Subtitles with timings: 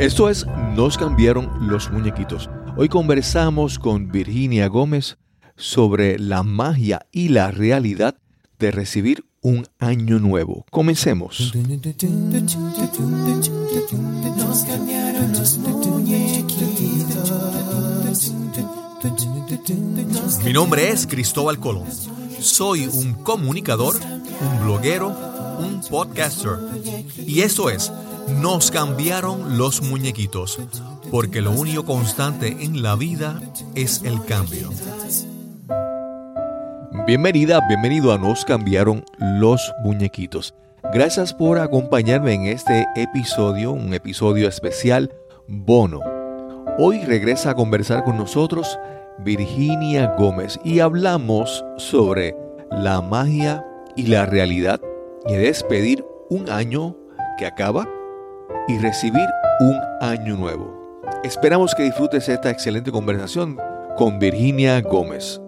[0.00, 2.48] Esto es Nos cambiaron los muñequitos.
[2.78, 5.18] Hoy conversamos con Virginia Gómez
[5.56, 8.16] sobre la magia y la realidad
[8.58, 10.64] de recibir un año nuevo.
[10.70, 11.52] Comencemos.
[20.42, 21.84] Mi nombre es Cristóbal Colón.
[22.40, 25.08] Soy un comunicador, un bloguero,
[25.58, 26.52] un podcaster.
[27.18, 27.92] Y eso es,
[28.30, 30.58] nos cambiaron los muñequitos,
[31.10, 33.40] porque lo único constante en la vida
[33.74, 34.70] es el cambio.
[37.06, 40.54] Bienvenida, bienvenido a Nos cambiaron los muñequitos.
[40.92, 45.12] Gracias por acompañarme en este episodio, un episodio especial
[45.46, 46.00] bono.
[46.78, 48.78] Hoy regresa a conversar con nosotros
[49.18, 52.36] Virginia Gómez y hablamos sobre
[52.70, 53.64] la magia
[53.96, 54.80] y la realidad
[55.26, 56.96] y despedir un año
[57.38, 57.88] que acaba
[58.68, 59.28] y recibir
[59.60, 61.02] un año nuevo.
[61.24, 63.58] Esperamos que disfrutes esta excelente conversación
[63.96, 65.40] con Virginia Gómez.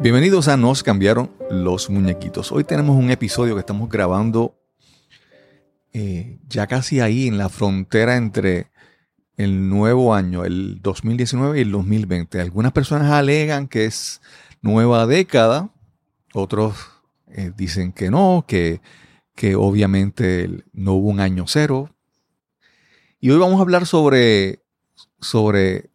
[0.00, 2.52] Bienvenidos a Nos cambiaron los muñequitos.
[2.52, 4.56] Hoy tenemos un episodio que estamos grabando
[5.92, 8.70] eh, ya casi ahí en la frontera entre
[9.36, 12.40] el nuevo año, el 2019 y el 2020.
[12.40, 14.20] Algunas personas alegan que es
[14.60, 15.70] nueva década,
[16.32, 16.76] otros
[17.28, 18.80] eh, dicen que no, que,
[19.34, 21.90] que obviamente no hubo un año cero.
[23.24, 24.64] Y hoy vamos a hablar sobre,
[25.20, 25.90] sobre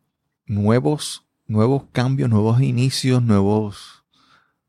[0.46, 4.06] nuevos, nuevos cambios, nuevos inicios, nuevos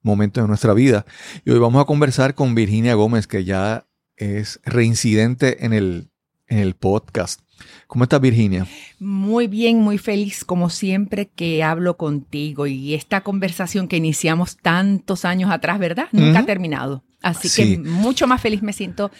[0.02, 1.06] momentos de nuestra vida.
[1.44, 6.08] Y hoy vamos a conversar con Virginia Gómez, que ya es reincidente en el,
[6.48, 7.42] en el podcast.
[7.86, 8.66] ¿Cómo estás, Virginia?
[8.98, 15.24] Muy bien, muy feliz como siempre que hablo contigo y esta conversación que iniciamos tantos
[15.24, 16.08] años atrás, ¿verdad?
[16.10, 17.04] Nunca ha terminado.
[17.22, 19.12] Así que mucho más feliz me siento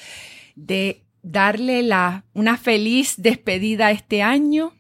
[0.57, 4.73] de darle la, una feliz despedida este año,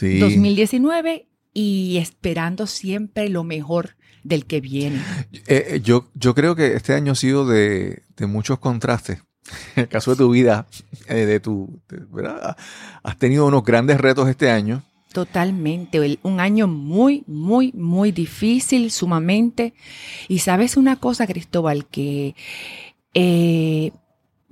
[0.00, 5.02] 2019, y esperando siempre lo mejor del que viene.
[5.32, 9.22] Eh, eh, yo, yo creo que este año ha sido de, de muchos contrastes
[9.76, 10.66] en el caso de tu vida,
[11.08, 11.80] eh, de tu,
[12.10, 12.56] ¿verdad?
[13.02, 14.82] Has tenido unos grandes retos este año.
[15.12, 19.74] Totalmente, un año muy, muy, muy difícil, sumamente.
[20.28, 22.36] Y sabes una cosa, Cristóbal, que
[23.14, 23.90] eh,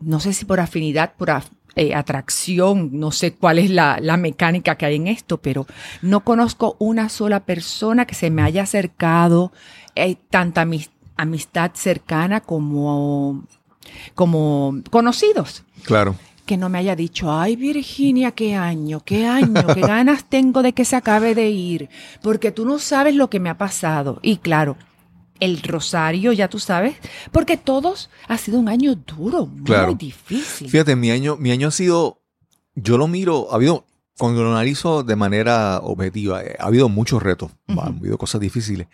[0.01, 1.31] no sé si por afinidad, por
[1.77, 5.67] eh, atracción, no sé cuál es la, la, mecánica que hay en esto, pero
[6.03, 9.53] no conozco una sola persona que se me haya acercado,
[10.31, 10.67] tanta
[11.17, 13.45] amistad cercana como
[14.15, 15.65] como conocidos.
[15.85, 16.15] Claro.
[16.47, 20.73] Que no me haya dicho, ay Virginia, qué año, qué año, qué ganas tengo de
[20.73, 21.91] que se acabe de ir,
[22.23, 24.19] porque tú no sabes lo que me ha pasado.
[24.23, 24.77] Y claro,
[25.41, 26.97] el rosario, ya tú sabes,
[27.33, 30.69] porque todos ha sido un año duro, muy difícil.
[30.69, 32.21] Fíjate, mi año, mi año ha sido,
[32.75, 33.87] yo lo miro, ha habido,
[34.19, 38.89] cuando lo analizo de manera objetiva, eh, ha habido muchos retos, ha habido cosas difíciles,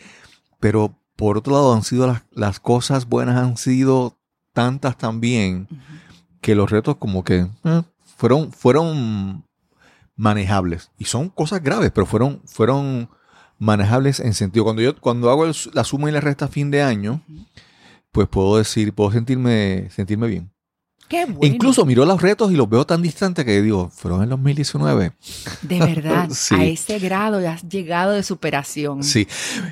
[0.60, 4.18] pero por otro lado han sido las, las cosas buenas, han sido
[4.52, 5.68] tantas también
[6.40, 7.82] que los retos como que eh,
[8.16, 9.44] fueron, fueron
[10.16, 10.90] manejables.
[10.98, 13.10] Y son cosas graves, pero fueron, fueron
[13.58, 14.64] manejables en sentido.
[14.64, 17.22] Cuando yo, cuando hago la suma y la resta a fin de año,
[18.12, 20.54] pues puedo decir, puedo sentirme, sentirme bien.
[21.42, 25.12] Incluso miro los retos y los veo tan distantes que digo, fueron en 2019.
[25.62, 29.02] De verdad, a ese grado has llegado de superación.
[29.02, 29.28] Sí.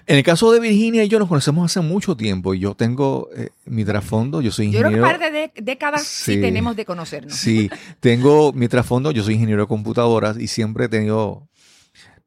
[0.07, 3.29] En el caso de Virginia y yo nos conocemos hace mucho tiempo y yo tengo
[3.35, 4.91] eh, mi trasfondo, yo soy ingeniero.
[4.91, 7.35] Yo creo que par de décadas sí, tenemos de conocernos.
[7.35, 7.71] Sí,
[8.01, 11.49] tengo mi trasfondo, yo soy ingeniero de computadoras y siempre he tenido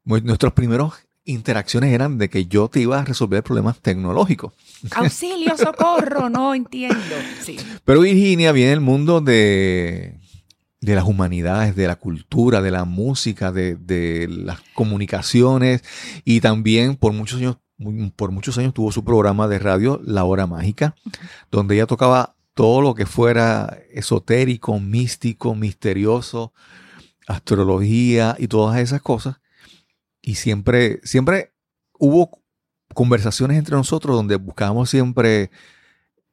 [0.04, 4.54] nuestros primeros interacciones eran de que yo te iba a resolver problemas tecnológicos.
[4.92, 6.96] Auxilio, socorro, no entiendo.
[7.84, 10.18] Pero Virginia viene del mundo de,
[10.80, 15.82] de las humanidades, de la cultura, de la música, de, las comunicaciones
[16.24, 17.58] y también por muchos años
[18.16, 20.94] por muchos años tuvo su programa de radio La Hora Mágica,
[21.50, 26.54] donde ella tocaba todo lo que fuera esotérico, místico, misterioso,
[27.26, 29.40] astrología y todas esas cosas.
[30.26, 31.52] Y siempre, siempre
[32.00, 32.42] hubo
[32.92, 35.52] conversaciones entre nosotros donde buscábamos siempre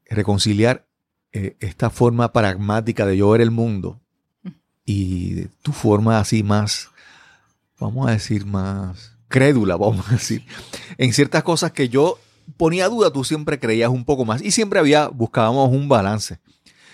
[0.09, 0.87] reconciliar
[1.31, 4.01] eh, esta forma pragmática de yo ver el mundo
[4.83, 6.89] y tu forma así más,
[7.79, 10.43] vamos a decir, más crédula, vamos a decir,
[10.97, 12.17] en ciertas cosas que yo
[12.57, 16.39] ponía duda, tú siempre creías un poco más y siempre había, buscábamos un balance.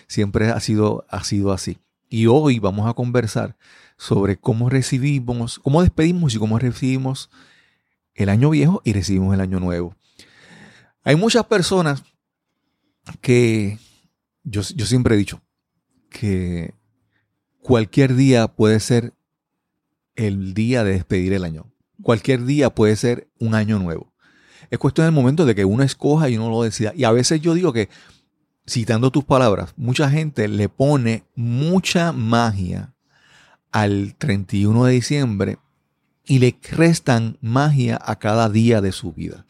[0.07, 1.77] Siempre ha sido, ha sido así.
[2.09, 3.55] Y hoy vamos a conversar
[3.99, 7.29] sobre cómo recibimos, cómo despedimos y cómo recibimos
[8.15, 9.93] el año viejo y recibimos el año nuevo.
[11.03, 12.03] Hay muchas personas
[13.19, 13.77] que
[14.43, 15.41] yo, siempre he dicho
[16.09, 16.73] que
[17.61, 19.13] cualquier día puede ser
[20.15, 21.69] el día de despedir el año.
[22.01, 24.13] Cualquier día puede ser un año nuevo.
[24.69, 26.93] Es cuestión del momento de que uno escoja y uno lo decida.
[26.95, 27.89] Y a veces yo digo que,
[28.65, 32.93] citando tus palabras, mucha gente le pone mucha magia
[33.71, 35.57] al 31 de diciembre
[36.25, 39.45] y le restan magia a cada día de su vida.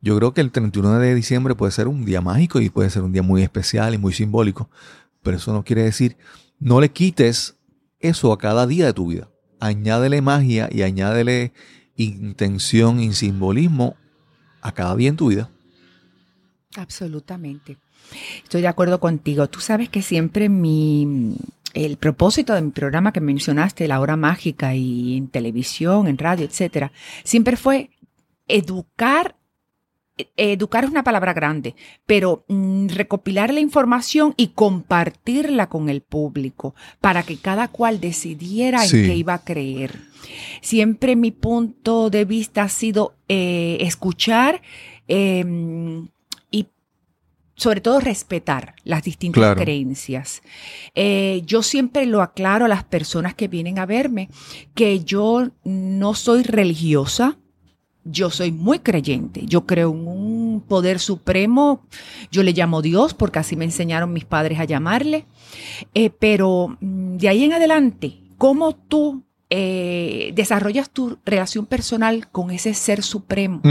[0.00, 3.02] Yo creo que el 31 de diciembre puede ser un día mágico y puede ser
[3.02, 4.68] un día muy especial y muy simbólico,
[5.22, 6.16] pero eso no quiere decir,
[6.58, 7.56] no le quites
[8.00, 9.28] eso a cada día de tu vida.
[9.60, 11.52] Añádele magia y añádele
[11.96, 13.96] intención y simbolismo
[14.60, 15.50] a cada día en tu vida.
[16.76, 17.76] Absolutamente.
[18.42, 19.48] Estoy de acuerdo contigo.
[19.48, 21.36] Tú sabes que siempre mi
[21.74, 26.44] el propósito de mi programa que mencionaste, la hora mágica y en televisión, en radio,
[26.44, 26.92] etcétera,
[27.24, 27.90] siempre fue
[28.48, 29.36] educar
[30.36, 31.74] educar es una palabra grande,
[32.06, 38.84] pero mm, recopilar la información y compartirla con el público para que cada cual decidiera
[38.84, 39.98] en qué iba a creer.
[40.60, 44.62] Siempre mi punto de vista ha sido eh, escuchar
[45.08, 46.08] em,
[47.62, 50.42] sobre todo respetar las distintas creencias.
[50.96, 54.28] Eh, yo siempre lo aclaro a las personas que vienen a verme
[54.74, 57.38] que yo no soy religiosa,
[58.04, 61.86] yo soy muy creyente, yo creo en un poder supremo,
[62.32, 65.26] yo le llamo Dios porque así me enseñaron mis padres a llamarle,
[65.94, 72.50] eh, pero mm, de ahí en adelante, ¿cómo tú eh, desarrollas tu relación personal con
[72.50, 73.62] ese ser supremo?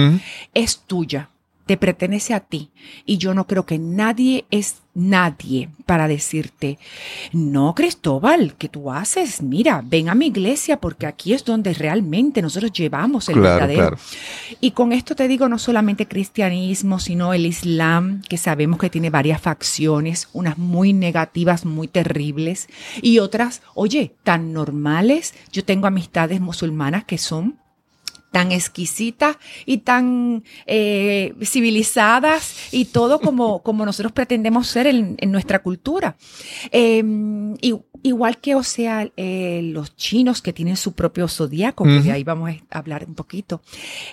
[0.54, 1.31] Es tuya
[1.72, 2.70] te pertenece a ti.
[3.06, 6.80] Y yo no creo que nadie es nadie para decirte,
[7.32, 9.42] no, Cristóbal, ¿qué tú haces?
[9.42, 13.96] Mira, ven a mi iglesia porque aquí es donde realmente nosotros llevamos el verdadero.
[14.60, 19.10] Y con esto te digo no solamente cristianismo, sino el islam, que sabemos que tiene
[19.10, 22.68] varias facciones, unas muy negativas, muy terribles,
[23.02, 25.36] y otras, oye, tan normales.
[25.54, 27.61] Yo tengo amistades musulmanas que son
[28.32, 35.60] tan exquisitas y tan eh, civilizadas y todo como, como nosotros pretendemos ser en, nuestra
[35.60, 36.16] cultura.
[36.72, 37.56] Em,
[38.04, 42.24] igual que, o sea, eh, los chinos que tienen su propio zodiaco, que de ahí
[42.24, 43.62] vamos a hablar un poquito.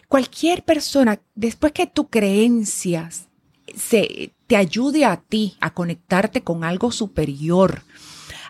[0.09, 3.29] Cualquier persona, después que tu creencias
[3.75, 7.82] se, te ayude a ti a conectarte con algo superior,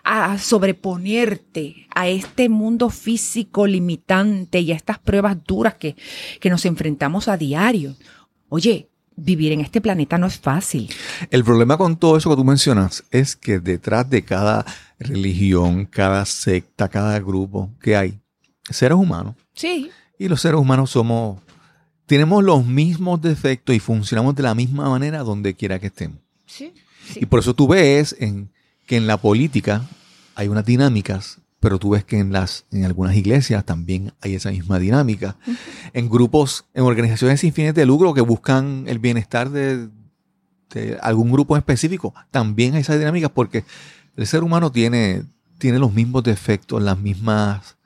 [0.03, 5.95] a sobreponerte a este mundo físico limitante y a estas pruebas duras que,
[6.39, 7.95] que nos enfrentamos a diario.
[8.49, 10.89] Oye, vivir en este planeta no es fácil.
[11.29, 14.65] El problema con todo eso que tú mencionas es que detrás de cada
[14.99, 18.19] religión, cada secta, cada grupo que hay,
[18.69, 19.35] seres humanos.
[19.53, 19.89] Sí.
[20.17, 21.39] Y los seres humanos somos,
[22.05, 26.19] tenemos los mismos defectos y funcionamos de la misma manera donde quiera que estemos.
[26.45, 26.73] Sí.
[27.15, 28.51] Y por eso tú ves en
[28.89, 29.83] que en la política
[30.33, 34.49] hay unas dinámicas, pero tú ves que en, las, en algunas iglesias también hay esa
[34.49, 35.37] misma dinámica.
[35.93, 39.89] En grupos, en organizaciones sin fines de lucro que buscan el bienestar de,
[41.03, 43.63] algún grupo específico, también hay esas dinámicas porque
[44.17, 45.21] el ser humano tiene,
[45.59, 47.77] tiene los mismos defectos, las mismas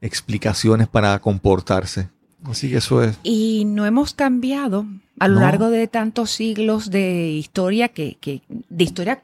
[0.00, 2.08] explicaciones para comportarse.
[2.44, 3.18] Así que eso es.
[3.22, 4.86] Y no hemos cambiado
[5.18, 9.22] a lo largo de tantos siglos de historia que, que de historia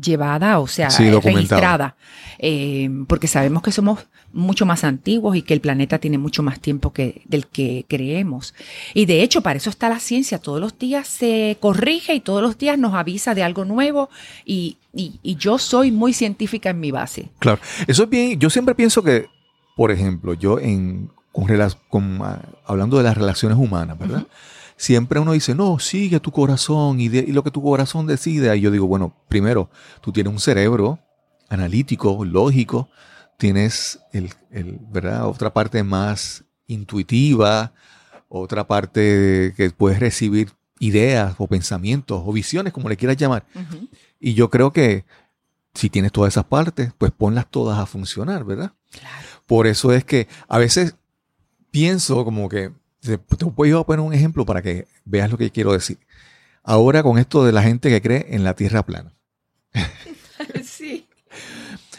[0.00, 1.96] llevada, o sea, registrada,
[2.38, 6.60] eh, porque sabemos que somos mucho más antiguos y que el planeta tiene mucho más
[6.60, 8.54] tiempo que del que creemos.
[8.94, 10.38] Y de hecho, para eso está la ciencia.
[10.38, 14.10] Todos los días se corrige y todos los días nos avisa de algo nuevo
[14.44, 14.78] y,
[15.22, 17.28] yo soy muy científica en mi base.
[17.38, 18.38] Claro, eso es bien.
[18.40, 19.26] Yo siempre pienso que,
[19.76, 21.10] por ejemplo, yo en
[21.90, 24.26] con, ah, hablando de las relaciones humanas, ¿verdad?
[24.76, 28.56] Siempre uno dice, no, sigue tu corazón y, lo que tu corazón decide.
[28.56, 30.98] Y yo digo, bueno, primero, tú tienes un cerebro
[31.48, 32.88] analítico, lógico,
[33.36, 34.30] tienes el,
[34.90, 35.26] ¿verdad?
[35.26, 37.72] otra parte más intuitiva,
[38.28, 43.46] otra parte que puedes recibir ideas o pensamientos o visiones, como le quieras llamar.
[44.20, 45.04] Y yo creo que
[45.74, 48.72] si tienes todas esas partes, pues ponlas todas a funcionar, ¿verdad?
[49.46, 50.96] Por eso es que a veces
[51.70, 52.72] pienso como que
[53.06, 55.98] te, voy a poner un ejemplo para que veas lo que quiero decir.
[56.62, 59.12] Ahora con esto de la gente que cree en la Tierra plana.
[60.64, 61.06] sí.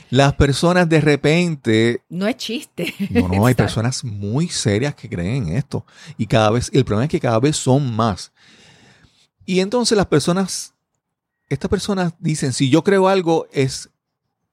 [0.10, 2.02] Las personas de repente...
[2.10, 2.94] No es chiste.
[3.10, 5.86] No, no, hay personas muy serias que creen en esto.
[6.18, 8.32] Y cada vez, el problema es que cada vez son más.
[9.46, 10.74] Y entonces las personas,
[11.50, 13.90] estas personas dicen, si yo creo algo, es,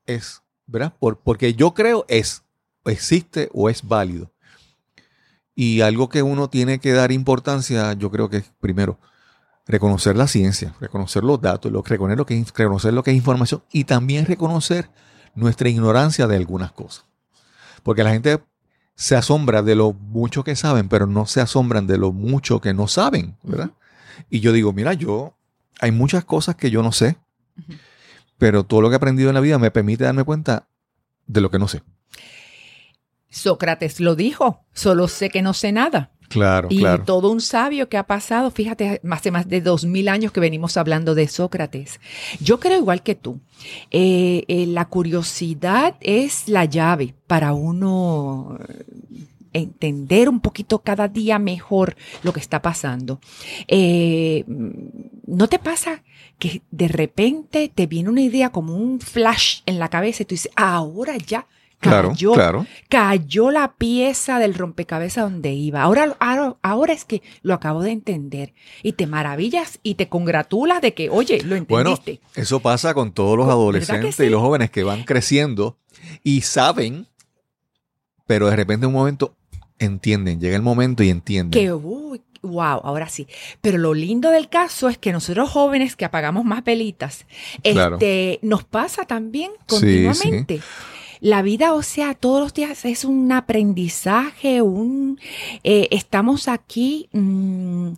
[0.07, 0.95] es, ¿verdad?
[0.99, 2.43] Por, porque yo creo es,
[2.85, 4.34] existe o es válido.
[5.55, 8.99] Y algo que uno tiene que dar importancia, yo creo que es primero
[9.67, 13.85] reconocer la ciencia, reconocer los datos, reconocer, lo que, reconocer lo que es información y
[13.85, 14.91] también reconocer
[15.35, 17.07] nuestra ignorancia de algunas cosas.
[17.83, 18.43] Porque la gente
[18.95, 22.75] se asombra de lo mucho que saben, pero no se asombran de lo mucho que
[22.75, 23.71] no saben, ¿verdad?
[24.31, 25.37] Y yo digo, mira, yo,
[25.81, 27.17] hay muchas cosas que yo no sé,
[28.39, 30.69] pero todo lo que he aprendido en la vida me permite darme cuenta
[31.27, 31.83] de lo que no sé.
[33.35, 36.11] Sócrates lo dijo, solo sé que no sé nada.
[36.29, 37.05] Claro, Y claro.
[37.05, 40.77] todo un sabio que ha pasado, fíjate, hace más de dos mil años que venimos
[40.77, 42.01] hablando de Sócrates.
[42.41, 43.41] Yo creo igual que tú.
[43.91, 48.85] Eh, eh, la curiosidad es la llave para uno eh,
[49.53, 53.21] entender un poquito cada día mejor lo que está pasando.
[53.69, 54.45] Eh,
[55.27, 56.03] ¿No te pasa
[56.39, 60.35] que de repente te viene una idea como un flash en la cabeza y tú
[60.35, 61.47] dices, ahora ya
[61.91, 62.67] cayó, claro.
[62.89, 65.83] cayó la pieza del rompecabezas donde iba.
[65.83, 68.55] Ahora, ahora, ahora es que lo acabo de entender.
[68.83, 72.21] Y te maravillas y te congratulas de que, oye, lo Bueno, entendiste.
[72.41, 74.25] eso pasa con todos los ¿Verdad que adolescentes sí?
[74.25, 75.77] y los jóvenes que van creciendo
[76.23, 77.07] y saben,
[78.27, 79.37] pero de repente en un momento
[79.79, 81.51] entienden, llega el momento y entienden.
[81.51, 83.27] que, uy, wow, ahora sí.
[83.61, 87.27] Pero lo lindo del caso es que nosotros jóvenes que apagamos más velitas,
[87.63, 87.97] Claro.
[87.97, 90.61] este, nos pasa también Sí, continuamente.
[91.21, 95.19] La vida, o sea, todos los días es un aprendizaje, un
[95.63, 97.89] eh, estamos aquí mm,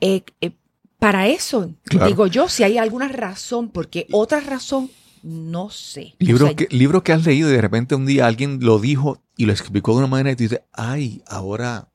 [0.00, 0.50] eh, eh,
[0.98, 1.70] para eso.
[1.84, 2.06] Claro.
[2.06, 4.90] Digo yo, si hay alguna razón, porque otra razón
[5.22, 6.14] no sé.
[6.20, 8.78] O Libros sea, que, libros que has leído y de repente un día alguien lo
[8.78, 11.88] dijo y lo explicó de una manera y tú dices, ay, ahora,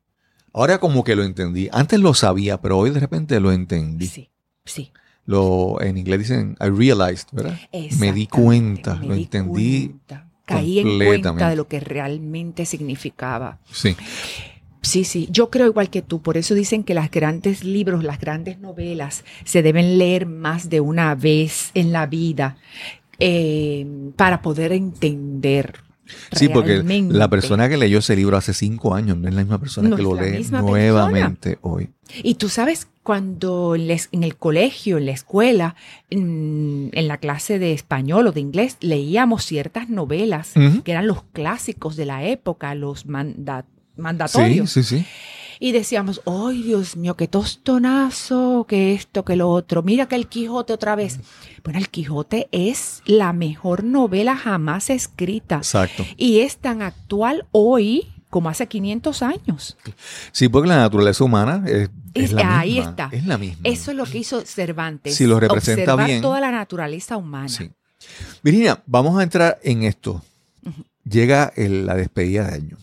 [0.53, 1.69] ahora como que lo entendí.
[1.71, 4.07] Antes lo sabía, pero hoy de repente lo entendí.
[4.07, 4.29] sí,
[4.65, 4.91] sí.
[5.25, 7.59] Lo, en inglés dicen, I realized, ¿verdad?
[7.99, 10.26] Me di cuenta, me lo di entendí cuenta.
[10.47, 13.59] Caí en cuenta de lo que realmente significaba.
[13.69, 13.95] Sí,
[14.81, 16.21] Sí, sí, yo creo igual que tú.
[16.21, 20.79] Por eso dicen que los grandes libros, las grandes novelas se deben leer más de
[20.79, 22.55] una vez en la vida
[23.19, 23.85] eh,
[24.15, 25.86] para poder entender.
[26.31, 29.59] Sí, porque la persona que leyó ese libro hace cinco años no es la misma
[29.59, 31.89] persona No que lo lee nuevamente hoy.
[32.23, 35.75] Y tú sabes, cuando les- en el colegio, en la escuela,
[36.09, 40.51] en, en la clase de español o de inglés, leíamos ciertas novelas
[40.83, 44.71] que eran los clásicos de la época, los manda- Sí, mandatorios.
[44.71, 45.05] sí, sí.
[45.59, 49.83] Y decíamos, ¡ay, Dios mío, qué tostonazo, que esto, que lo otro!
[49.83, 51.19] Mira que el Quijote otra vez.
[51.63, 55.57] Bueno, el Quijote es la mejor novela jamás escrita.
[55.57, 56.05] Exacto.
[56.15, 59.77] Y es tan actual hoy como hace 500 años.
[60.31, 61.63] Sí, porque la naturaleza humana
[62.13, 62.89] es, la ahí misma.
[62.89, 63.09] está.
[63.11, 63.61] Es la misma.
[63.63, 65.15] Eso es lo que hizo Cervantes.
[65.15, 66.21] Si lo representa observar bien.
[66.21, 67.47] toda la naturaleza humana.
[67.49, 67.69] Sí.
[68.43, 70.21] Virginia, vamos a entrar en esto.
[71.03, 72.77] Llega el- la despedida de año.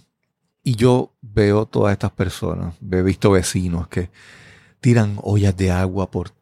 [0.67, 4.09] Y yo veo todas estas personas, he visto vecinos que
[4.81, 6.33] tiran ollas de agua por,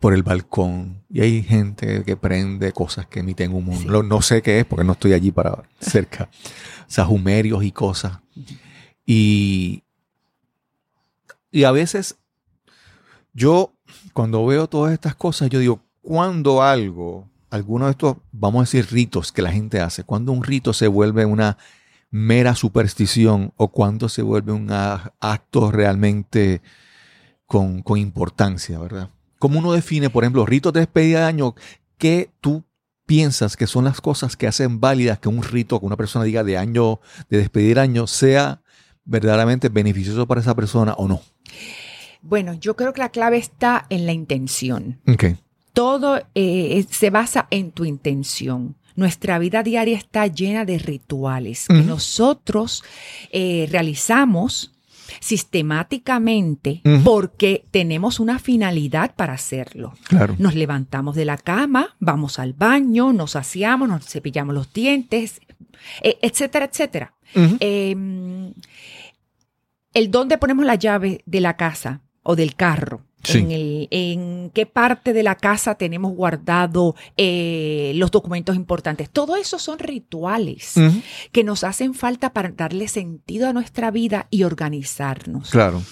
[0.00, 1.02] por el balcón.
[1.10, 3.76] Y hay gente que prende cosas que emiten humo.
[3.78, 3.86] Sí.
[3.86, 6.30] No, no sé qué es porque no estoy allí para cerca.
[6.86, 8.20] Sahumerios y cosas.
[9.04, 9.84] Y,
[11.50, 12.16] y a veces
[13.34, 13.74] yo,
[14.14, 18.90] cuando veo todas estas cosas, yo digo, cuando algo, alguno de estos, vamos a decir,
[18.90, 21.58] ritos que la gente hace, cuando un rito se vuelve una
[22.10, 26.62] mera superstición o cuando se vuelve un acto realmente
[27.46, 29.10] con, con importancia, ¿verdad?
[29.38, 31.54] ¿Cómo uno define, por ejemplo, ritos de despedida de año?
[31.98, 32.64] ¿Qué tú
[33.06, 36.42] piensas que son las cosas que hacen válidas que un rito, que una persona diga
[36.42, 38.62] de año, de despedir año, sea
[39.04, 41.20] verdaderamente beneficioso para esa persona o no?
[42.22, 45.00] Bueno, yo creo que la clave está en la intención.
[45.06, 45.24] Ok.
[45.72, 48.76] Todo eh, se basa en tu intención.
[48.96, 52.82] Nuestra vida diaria está llena de rituales que nosotros
[53.30, 54.72] eh, realizamos
[55.20, 59.94] sistemáticamente porque tenemos una finalidad para hacerlo.
[60.08, 60.34] Claro.
[60.38, 65.40] Nos levantamos de la cama, vamos al baño, nos aseamos, nos cepillamos los dientes,
[66.02, 67.14] eh, etcétera, etcétera.
[67.60, 67.94] Eh,
[69.94, 73.05] el dónde ponemos la llave de la casa o del carro.
[73.26, 73.38] Sí.
[73.38, 79.10] En, el- en qué parte de la casa tenemos guardado eh, los documentos importantes.
[79.10, 80.74] Todo eso son rituales
[81.32, 85.50] que nos hacen falta para darle sentido a nuestra vida y organizarnos.
[85.50, 85.82] Claro.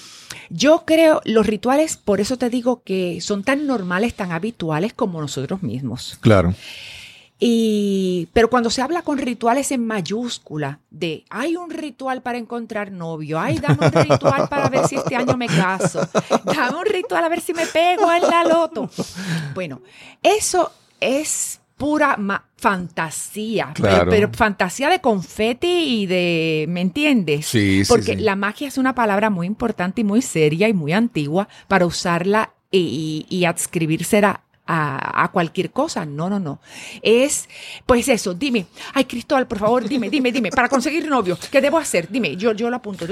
[0.50, 5.20] Yo creo, los rituales, por eso te digo que son tan normales, tan habituales como
[5.20, 6.18] nosotros mismos.
[6.20, 6.54] Claro.
[7.38, 12.92] Y, pero cuando se habla con rituales en mayúscula, de hay un ritual para encontrar
[12.92, 16.00] novio, ay, dame un ritual para ver si este año me caso,
[16.44, 18.88] dame un ritual a ver si me pego en la loto.
[19.52, 19.80] Bueno,
[20.22, 22.16] eso es pura
[22.56, 24.10] fantasía, pero- Claro.
[24.10, 25.66] pero, fantasía de confeti
[26.02, 27.46] y de, ¿me entiendes?
[27.46, 28.22] Sí, sí, Porque sí.
[28.22, 32.54] la magia es una palabra muy importante y muy seria y muy antigua para usarla
[32.70, 36.04] y, y adscribírsela a, cualquier cosa.
[36.06, 36.60] No, no, no.
[37.02, 37.48] Es,
[37.86, 41.78] pues eso, dime, ay Cristóbal, por favor, dime, dime, dime, para conseguir novio, ¿qué debo
[41.78, 42.08] hacer?
[42.10, 43.06] Dime, yo, yo lo apunto.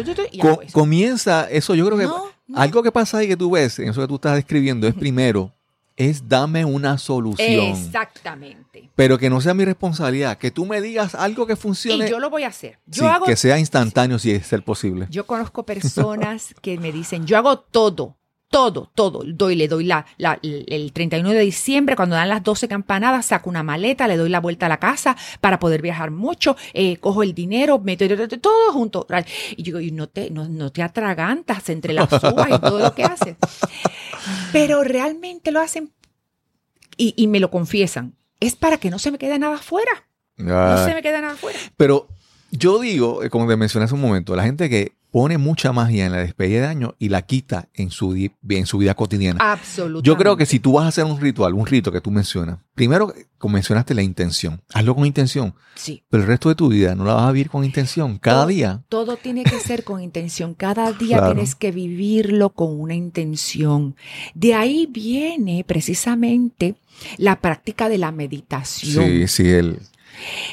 [0.72, 2.08] Comienza eso, yo creo que
[2.54, 5.52] algo que pasa ahí que tú ves, en eso que tú estás describiendo, es primero,
[5.96, 7.76] es dame una solución.
[7.76, 8.90] Exactamente.
[8.94, 12.06] Pero que no sea mi responsabilidad, que tú me digas algo que funcione.
[12.06, 12.78] Y yo lo voy a hacer.
[12.86, 15.06] Yo que sea instantáneo si es ser posible.
[15.10, 18.16] Yo conozco personas que me dicen, yo hago todo,
[18.52, 19.22] todo, todo.
[19.24, 20.04] Doy, le doy la,
[20.42, 24.40] el 31 de diciembre, cuando dan las 12 campanadas, saco una maleta, le doy la
[24.40, 28.06] vuelta a la casa para poder viajar mucho, eh, cojo el dinero, meto
[28.38, 29.06] todo junto.
[29.56, 33.04] Y yo digo, no te, no, te atragantas entre las uvas y todo lo que
[33.04, 33.36] haces.
[34.52, 35.90] Pero realmente lo hacen
[36.98, 38.14] y, y, me lo confiesan.
[38.38, 39.90] Es para que no se me quede nada afuera.
[40.36, 40.84] no ah.
[40.86, 41.58] se me quede nada afuera.
[41.78, 42.06] Pero
[42.50, 46.06] yo digo, eh, como te mencioné hace un momento, la gente que pone mucha magia
[46.06, 49.52] en la despedida de año y la quita en su, en su vida cotidiana.
[49.52, 50.06] Absolutamente.
[50.06, 52.58] Yo creo que si tú vas a hacer un ritual, un rito que tú mencionas,
[52.74, 53.12] primero
[53.48, 54.62] mencionaste la intención.
[54.72, 55.54] Hazlo con intención.
[55.74, 56.02] Sí.
[56.08, 58.18] Pero el resto de tu vida no la vas a vivir con intención.
[58.18, 58.82] Cada día.
[58.88, 60.54] Todo tiene que ser con intención.
[60.54, 63.94] Cada día tienes que vivirlo con una intención.
[64.34, 66.76] De ahí viene precisamente
[67.18, 69.04] la práctica de la meditación.
[69.04, 69.78] Sí, sí, el...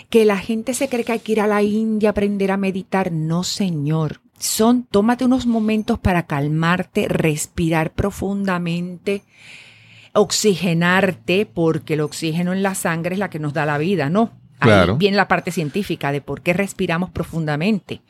[0.09, 2.57] Que la gente se cree que hay que ir a la India a aprender a
[2.57, 3.11] meditar.
[3.11, 9.23] No, señor son, tómate unos momentos para calmarte, respirar profundamente,
[10.13, 14.31] oxigenarte, porque el oxígeno en la sangre es la que nos da la vida, ¿no?
[14.59, 18.01] Ahí viene la parte científica de por qué respiramos profundamente.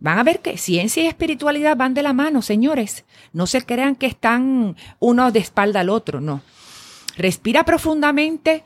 [0.00, 3.04] Van a ver que ciencia y espiritualidad van de la mano, señores.
[3.32, 6.42] No se crean que están uno de espalda al otro, no.
[7.16, 8.62] Respira profundamente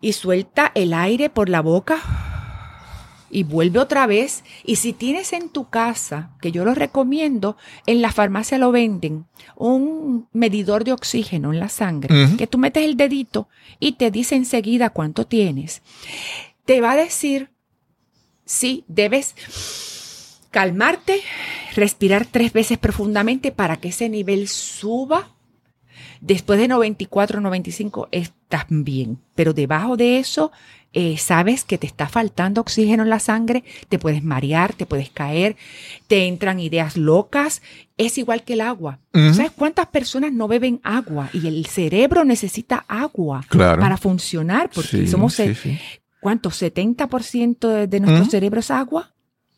[0.00, 2.33] y suelta el aire por la boca
[3.34, 4.44] y vuelve otra vez.
[4.64, 9.26] Y si tienes en tu casa, que yo lo recomiendo, en la farmacia lo venden,
[9.56, 13.48] un medidor de oxígeno en la sangre, que tú metes el dedito
[13.80, 15.82] y te dice enseguida cuánto tienes.
[16.64, 17.50] Te va a decir
[18.46, 19.34] si debes
[20.52, 21.20] calmarte,
[21.74, 25.34] respirar tres veces profundamente para que ese nivel suba.
[26.26, 30.52] Después de 94, 95 estás bien, pero debajo de eso
[30.94, 35.10] eh, sabes que te está faltando oxígeno en la sangre, te puedes marear, te puedes
[35.10, 35.56] caer,
[36.06, 37.60] te entran ideas locas.
[37.98, 39.00] Es igual que el agua.
[39.12, 41.28] ¿Sabes cuántas personas no beben agua?
[41.34, 45.36] Y el cerebro necesita agua para funcionar, porque somos,
[46.20, 46.48] ¿cuánto?
[46.48, 49.12] 70% de, de nuestro cerebro es agua.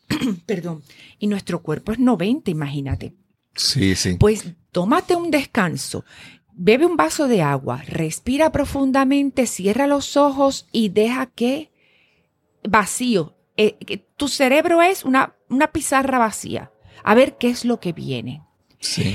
[0.45, 0.81] Perdón.
[1.17, 3.13] Y nuestro cuerpo es 90, imagínate.
[3.55, 4.17] Sí, sí.
[4.19, 6.03] Pues tómate un descanso
[6.57, 11.71] bebe un vaso de agua, respira profundamente, cierra los ojos y deja que
[12.67, 13.35] vacío.
[13.55, 16.71] Eh, tu cerebro es una, una pizarra vacía.
[17.03, 18.43] A ver qué es lo que viene.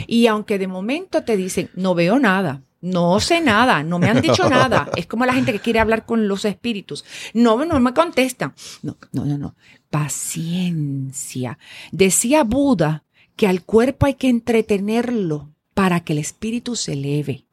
[0.06, 4.20] Y aunque de momento te dicen, no veo nada, no sé nada, no me han
[4.20, 4.90] dicho nada.
[4.96, 7.04] Es como la gente que quiere hablar con los espíritus.
[7.32, 8.54] No, no me contestan.
[8.82, 9.54] No, no, no, no.
[9.90, 11.58] Paciencia.
[11.92, 13.04] Decía Buda
[13.36, 17.44] que al cuerpo hay que entretenerlo para que el espíritu se eleve.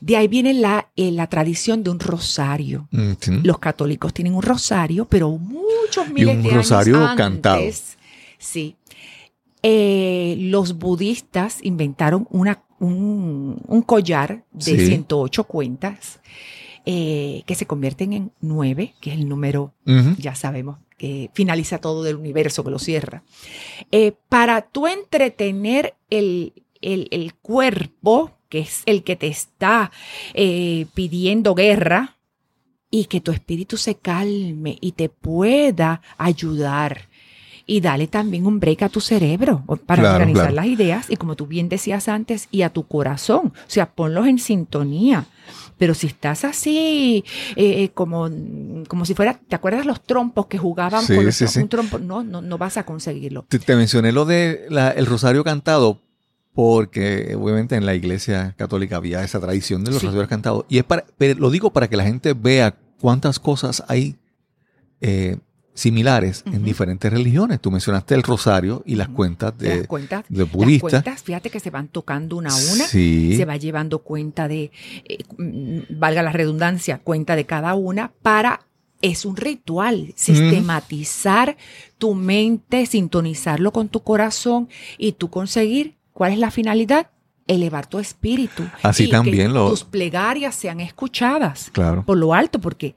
[0.00, 2.88] De ahí viene la, eh, la, tradición de un rosario.
[2.90, 7.62] Mm, Los católicos tienen un rosario, pero muchos miles y un rosario cantado.
[8.38, 8.76] Sí.
[9.62, 16.20] Eh, los budistas inventaron una, un, collar de 108 cuentas
[16.84, 19.72] eh, que se convierten en nueve, que es el número,
[20.18, 23.22] ya sabemos, que finaliza todo del universo, que lo cierra.
[24.28, 29.90] para tú entretener el, el, cuerpo, que es el que te está
[30.34, 32.16] eh, pidiendo guerra,
[32.90, 37.08] y que tu espíritu se calme y te pueda ayudar.
[37.68, 41.48] Y dale también un break a tu cerebro para organizar las ideas y como tú
[41.48, 43.46] bien decías antes, y a tu corazón.
[43.46, 45.26] O sea, ponlos en sintonía.
[45.76, 47.24] Pero si estás así,
[47.56, 48.30] eh, eh, como,
[48.88, 51.98] como si fuera, ¿te acuerdas los trompos que jugaban con un trompo?
[51.98, 53.44] No, no, no vas a conseguirlo.
[53.48, 56.05] Te, mencioné lo de el rosario cantado
[56.56, 60.64] porque obviamente en la iglesia católica había esa tradición de los rosarios cantados.
[60.70, 64.16] Y es para, pero lo digo para que la gente vea cuántas cosas hay
[65.02, 65.36] eh,
[65.74, 67.60] similares en diferentes religiones.
[67.60, 70.94] Tú mencionaste el rosario y las cuentas de, las cuentas, de budistas.
[70.94, 74.70] Las cuentas, fíjate que se van tocando una a una, se va llevando cuenta de,
[75.04, 78.62] eh, mm, valga la redundancia, cuenta de cada una para
[79.02, 81.58] es un ritual, sistematizar
[81.98, 87.10] tu mente, sintonizarlo con tu corazón y tú conseguir ¿Cuál es la finalidad?
[87.46, 88.62] Elevar tu espíritu.
[88.82, 92.06] Así también que tus plegarias sean escuchadas claro.
[92.06, 92.94] por lo alto, porque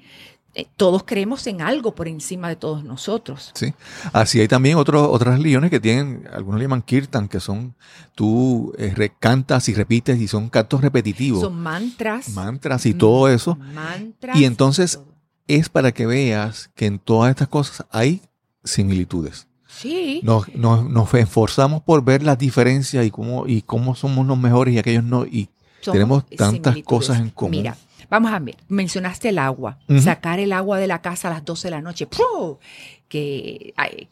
[0.56, 3.52] eh, todos creemos en algo por encima de todos nosotros.
[3.56, 3.74] Sí.
[4.14, 7.76] Así hay también otros, otras religiones que tienen, algunos le llaman kirtan, que son,
[8.16, 11.42] tú eh, recantas y repites y son cantos repetitivos.
[11.42, 12.30] Son mantras.
[12.30, 13.58] Mantras y todo eso.
[13.58, 14.38] Mantras.
[14.38, 15.02] Y entonces
[15.48, 18.22] es para que veas que en todas estas cosas hay
[18.64, 19.49] similitudes.
[19.70, 20.22] Sí.
[20.24, 24.74] Nos, nos, nos esforzamos por ver las diferencias y cómo, y cómo somos los mejores
[24.74, 25.26] y aquellos no.
[25.26, 25.50] Y
[25.82, 27.52] Somos tenemos tantas cosas en común.
[27.52, 27.78] Mira,
[28.10, 28.58] vamos a ver.
[28.68, 29.78] Mencionaste el agua.
[30.02, 32.08] Sacar el agua de la casa a las 12 de la noche.
[32.08, 32.58] ¡Pum!
[33.08, 34.10] Que ay,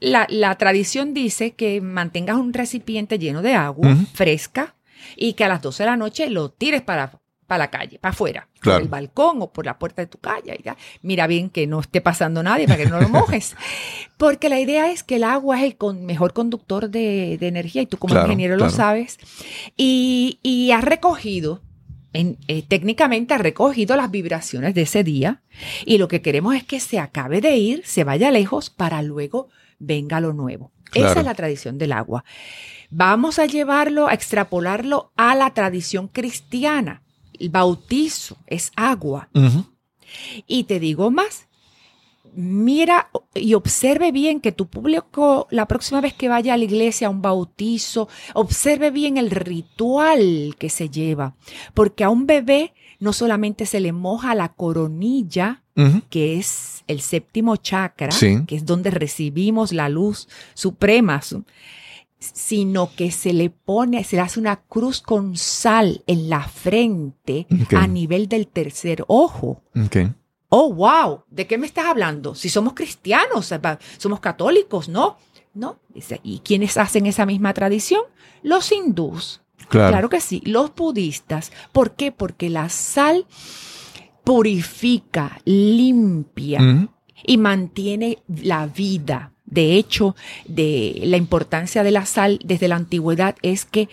[0.00, 4.74] la, la tradición dice que mantengas un recipiente lleno de agua fresca
[5.16, 7.17] y que a las 12 de la noche lo tires para,
[7.48, 8.78] para la calle, para afuera, Claro.
[8.78, 10.54] por el balcón o por la puerta de tu calle.
[10.60, 10.76] y ya.
[11.02, 13.56] Mira bien que no esté pasando nadie para que no lo mojes.
[14.16, 17.82] Porque la idea es que el agua es el con- mejor conductor de, de energía
[17.82, 19.18] y tú como Claro, ingeniero lo sabes.
[19.76, 21.62] Y, y has recogido,
[22.12, 25.40] en- eh, técnicamente has recogido las vibraciones de ese día
[25.86, 29.48] y lo que queremos es que se acabe de ir, se vaya lejos para luego
[29.78, 30.70] venga lo nuevo.
[30.94, 32.24] Esa es la tradición del agua.
[32.90, 37.02] Vamos a llevarlo, a extrapolarlo a la tradición cristiana.
[37.38, 39.28] El bautizo es agua.
[40.46, 41.46] Y te digo más,
[42.34, 47.06] mira y observe bien que tu público, la próxima vez que vaya a la iglesia
[47.08, 51.34] a un bautizo, observe bien el ritual que se lleva.
[51.74, 55.62] Porque a un bebé no solamente se le moja la coronilla,
[56.10, 58.38] que es el séptimo chakra, Sí.
[58.48, 61.44] que es donde recibimos la luz suprema, su-
[62.18, 67.46] sino que se le pone, se le hace una cruz con sal en la frente
[67.76, 69.62] a nivel del tercer ojo.
[70.48, 72.34] Oh, wow, ¿de qué me estás hablando?
[72.34, 73.52] Si somos cristianos,
[73.98, 75.18] somos católicos, ¿no?
[75.54, 75.78] No.
[76.22, 78.02] ¿Y quiénes hacen esa misma tradición?
[78.42, 79.42] Los hindús.
[79.68, 79.90] Claro.
[79.90, 81.52] Claro que sí, los budistas.
[81.72, 82.12] ¿Por qué?
[82.12, 83.26] Porque la sal
[84.24, 86.88] purifica, limpia
[87.26, 89.32] y mantiene la vida.
[89.50, 90.14] De hecho,
[90.46, 93.88] de la importancia de la sal desde la antigüedad es que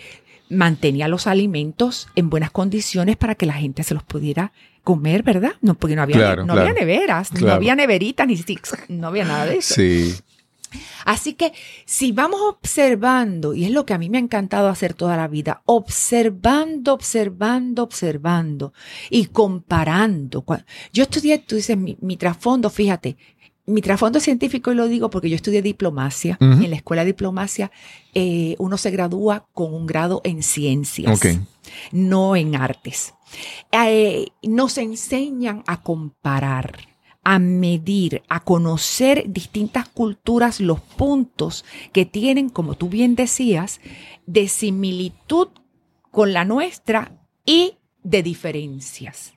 [0.48, 4.52] mantenía los alimentos en buenas condiciones para que la gente se los pudiera
[4.84, 5.54] comer, ¿verdad?
[5.60, 6.68] No, porque no había, Claro, no claro.
[6.68, 8.38] había neveras, no había neveritas, ni
[8.88, 9.74] no había nada de eso.
[9.74, 10.14] Sí.
[11.04, 11.52] Así que
[11.84, 15.28] si vamos observando, y es lo que a mí me ha encantado hacer toda la
[15.28, 18.72] vida, observando, observando, observando
[19.10, 20.44] y comparando.
[20.92, 23.16] Yo estudié, tú dices, mi, mi trasfondo, fíjate,
[23.66, 26.38] mi trasfondo científico, y lo digo porque yo estudié diplomacia.
[26.40, 27.72] En la escuela de diplomacia,
[28.14, 31.20] eh, uno se gradúa con un grado en ciencias,
[31.92, 33.14] no en artes.
[33.72, 36.76] Eh, nos enseñan a comparar,
[37.24, 43.80] a medir, a conocer distintas culturas, los puntos que tienen, como tú bien decías,
[44.26, 45.48] de similitud
[46.12, 49.34] con la nuestra y de diferencias.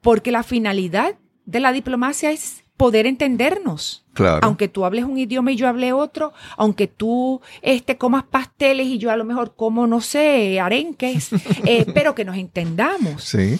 [0.00, 4.01] Porque la finalidad de la diplomacia es poder entendernos.
[4.12, 4.40] Claro.
[4.42, 8.98] Aunque tú hables un idioma y yo hable otro, aunque tú este, comas pasteles y
[8.98, 11.30] yo a lo mejor como, no sé, arenques,
[11.64, 13.24] eh, pero que nos entendamos.
[13.24, 13.58] Sí.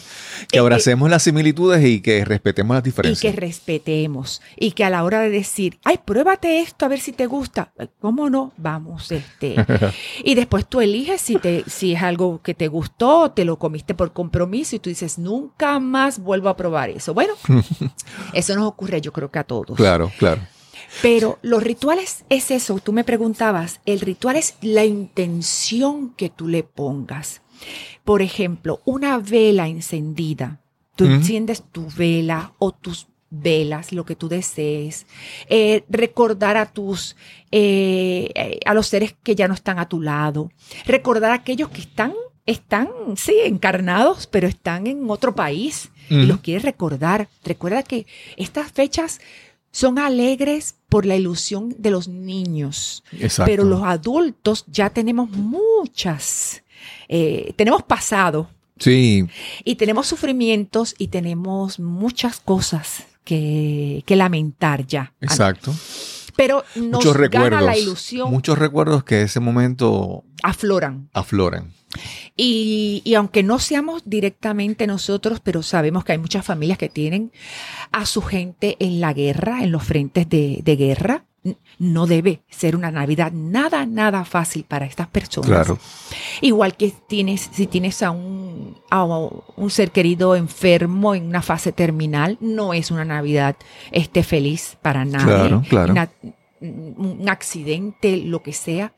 [0.48, 3.34] Que abracemos las similitudes y que respetemos las Y diferencias.
[3.34, 4.42] que respetemos.
[4.56, 7.72] Y que a la hora de decir, ay, pruébate esto a ver si te gusta.
[8.00, 8.52] ¿Cómo no?
[8.56, 9.56] Vamos, este.
[10.24, 13.94] y después tú eliges si, te, si es algo que te gustó, te lo comiste
[13.94, 17.14] por compromiso y tú dices, nunca más vuelvo a probar eso.
[17.14, 17.34] Bueno,
[18.32, 19.76] eso nos ocurre yo creo que a todos.
[19.76, 20.41] Claro, claro.
[21.00, 26.48] Pero los rituales es eso, tú me preguntabas, el ritual es la intención que tú
[26.48, 27.42] le pongas.
[28.04, 30.60] Por ejemplo, una vela encendida.
[30.96, 35.06] Tú enciendes tu vela o tus velas, lo que tú desees.
[35.48, 37.16] Eh, recordar a tus,
[37.50, 40.50] eh, eh, a los seres que ya no están a tu lado.
[40.84, 42.12] Recordar a aquellos que están,
[42.44, 47.28] están, sí, encarnados, pero están en otro país y los quieres recordar.
[47.42, 49.20] Recuerda que estas fechas
[49.72, 53.50] son alegres por la ilusión de los niños, Exacto.
[53.50, 56.62] pero los adultos ya tenemos muchas,
[57.08, 59.26] eh, tenemos pasado Sí,
[59.64, 65.12] y tenemos sufrimientos y tenemos muchas cosas que, que lamentar ya.
[65.20, 65.74] exacto.
[66.34, 67.62] Pero nos muchos gana recuerdos.
[67.62, 71.08] la ilusión, Muchos recuerdos que ese momento afloran.
[71.12, 71.72] afloran.
[72.36, 77.32] Y, y aunque no seamos directamente nosotros, pero sabemos que hay muchas familias que tienen
[77.92, 81.24] a su gente en la guerra, en los frentes de, de guerra.
[81.78, 85.50] No debe ser una Navidad nada, nada fácil para estas personas.
[85.50, 85.76] Claro.
[86.40, 91.72] Igual que tienes, si tienes a un, a un ser querido enfermo en una fase
[91.72, 93.56] terminal, no es una Navidad
[93.90, 95.24] este, feliz para nadie.
[95.26, 95.92] Claro, claro.
[95.92, 96.10] Una-
[96.62, 98.94] un accidente, lo que sea.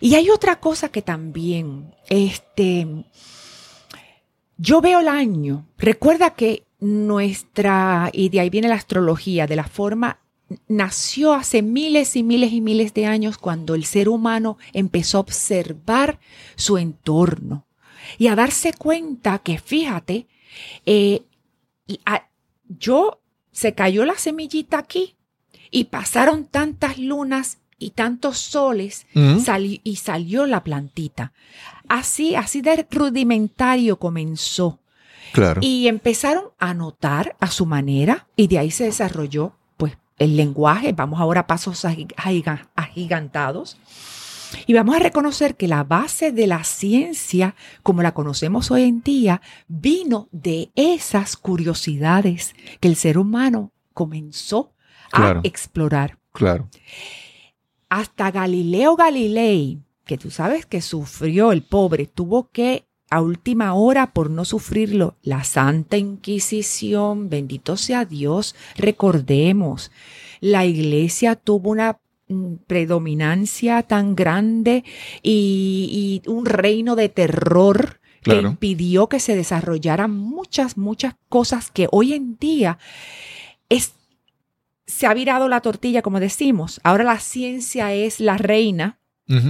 [0.00, 2.86] Y hay otra cosa que también, este,
[4.56, 5.66] yo veo el año.
[5.78, 10.18] Recuerda que nuestra, y de ahí viene la astrología, de la forma,
[10.68, 15.22] nació hace miles y miles y miles de años cuando el ser humano empezó a
[15.22, 16.18] observar
[16.56, 17.66] su entorno
[18.18, 20.26] y a darse cuenta que, fíjate,
[20.84, 21.22] eh,
[22.68, 23.20] yo
[23.52, 25.16] se cayó la semillita aquí
[25.72, 29.06] y pasaron tantas lunas y tantos soles
[29.82, 31.32] y salió la plantita.
[31.88, 34.78] Así, así de rudimentario comenzó.
[35.32, 35.60] Claro.
[35.64, 40.92] Y empezaron a notar a su manera y de ahí se desarrolló pues el lenguaje.
[40.92, 43.78] Vamos ahora a pasos agigantados.
[44.66, 49.02] Y vamos a reconocer que la base de la ciencia, como la conocemos hoy en
[49.02, 54.71] día, vino de esas curiosidades que el ser humano comenzó
[55.12, 56.18] a explorar.
[56.32, 56.68] Claro.
[57.88, 64.14] Hasta Galileo Galilei, que tú sabes que sufrió el pobre, tuvo que a última hora
[64.14, 69.90] por no sufrirlo, la Santa Inquisición, bendito sea Dios, recordemos,
[70.40, 71.98] la iglesia tuvo una
[72.28, 74.82] mm, predominancia tan grande
[75.22, 82.14] y, un reino de terror que impidió que se desarrollaran muchas, muchas cosas que hoy
[82.14, 82.78] en día
[83.68, 83.92] es,
[84.92, 86.80] se ha virado la tortilla, como decimos.
[86.84, 88.98] Ahora la ciencia es la reina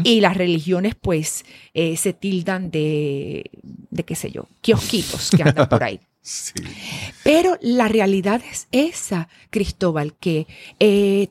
[0.04, 5.68] y las religiones, pues, eh, se tildan de, de, qué sé yo, kiosquitos que andan
[5.68, 5.98] por ahí.
[7.24, 10.46] Pero la realidad es esa, Cristóbal, que
[10.78, 11.30] eh,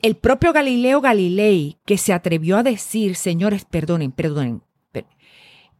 [0.00, 4.62] el propio Galileo Galilei, que se atrevió a decir, señores, perdonen, perdonen,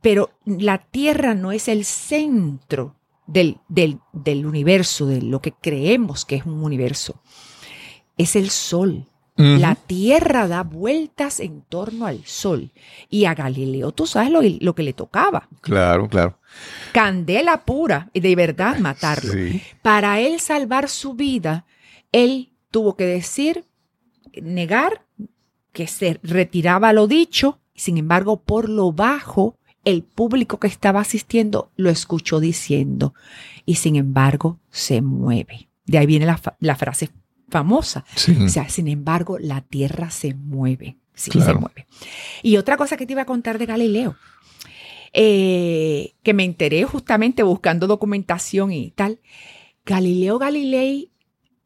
[0.02, 2.94] pero la Tierra no es el centro
[3.26, 7.20] del, del, del universo, de lo que creemos que es un universo,
[8.16, 9.06] es el Sol.
[9.38, 12.72] La Tierra da vueltas en torno al Sol.
[13.10, 15.50] Y a Galileo, tú sabes lo, que le tocaba.
[15.60, 16.38] Claro, claro.
[16.92, 19.34] Candela pura, y de verdad matarlo.
[19.82, 21.66] Para él salvar su vida,
[22.12, 23.66] él tuvo que decir,
[24.40, 25.04] negar
[25.72, 27.58] que se retiraba lo dicho.
[27.74, 33.12] Sin embargo, por lo bajo, el público que estaba asistiendo lo escuchó diciendo.
[33.66, 35.68] Y sin embargo, se mueve.
[35.84, 37.10] De ahí viene la, la frase
[37.48, 38.04] famosa.
[38.44, 40.96] O sea, sin embargo, la Tierra se mueve.
[41.14, 41.86] Sí, se mueve.
[42.42, 44.16] Y otra cosa que te iba a contar de Galileo,
[45.12, 49.20] eh, que me enteré justamente buscando documentación y tal.
[49.86, 51.10] Galileo Galilei,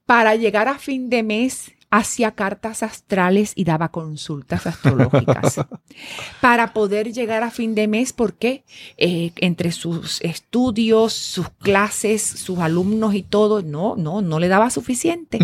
[0.06, 5.60] para llegar a fin de mes, hacía cartas astrales y daba consultas astrológicas
[6.40, 8.64] para poder llegar a fin de mes porque
[8.96, 14.70] eh, entre sus estudios, sus clases, sus alumnos y todo, no, no, no le daba
[14.70, 15.38] suficiente.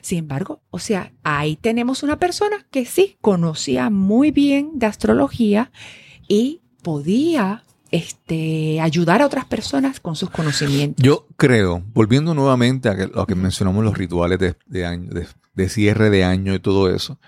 [0.00, 5.70] Sin embargo, o sea, ahí tenemos una persona que sí conocía muy bien de astrología
[6.26, 7.62] y podía
[7.92, 11.04] este, ayudar a otras personas con sus conocimientos.
[11.04, 15.26] Yo creo, volviendo nuevamente a lo que mencionamos los rituales de, de, de
[15.68, 17.18] cierre de año y todo eso,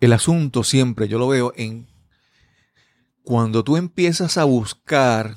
[0.00, 1.86] el asunto siempre yo lo veo en
[3.22, 5.36] cuando tú empiezas a buscar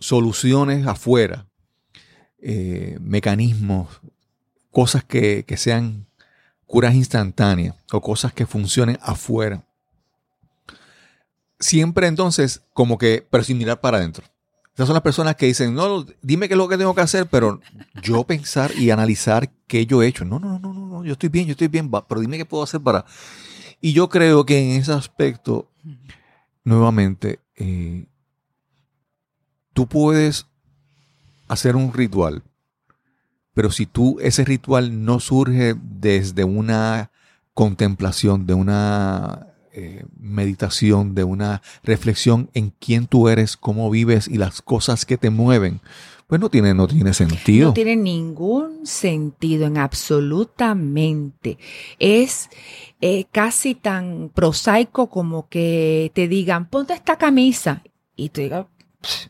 [0.00, 1.46] soluciones afuera,
[2.40, 4.00] eh, mecanismos,
[4.70, 6.06] cosas que, que sean
[6.66, 9.64] curas instantáneas o cosas que funcionen afuera
[11.58, 14.24] siempre entonces como que, pero sin mirar para adentro.
[14.78, 17.26] Esas son las personas que dicen, no, dime qué es lo que tengo que hacer,
[17.26, 17.60] pero
[18.00, 20.24] yo pensar y analizar qué yo he hecho.
[20.24, 22.62] No, no, no, no, no, yo estoy bien, yo estoy bien, pero dime qué puedo
[22.62, 23.04] hacer para...
[23.80, 25.68] Y yo creo que en ese aspecto,
[26.62, 28.06] nuevamente, eh,
[29.72, 30.46] tú puedes
[31.48, 32.44] hacer un ritual,
[33.54, 37.10] pero si tú, ese ritual no surge desde una
[37.52, 44.38] contemplación, de una eh, meditación, de una reflexión en quién tú eres, cómo vives y
[44.38, 45.80] las cosas que te mueven,
[46.26, 47.68] pues no tiene, no tiene sentido.
[47.68, 51.58] No tiene ningún sentido en absolutamente.
[51.98, 52.50] Es
[53.00, 57.82] eh, casi tan prosaico como que te digan, ponte esta camisa
[58.14, 58.66] y te digas,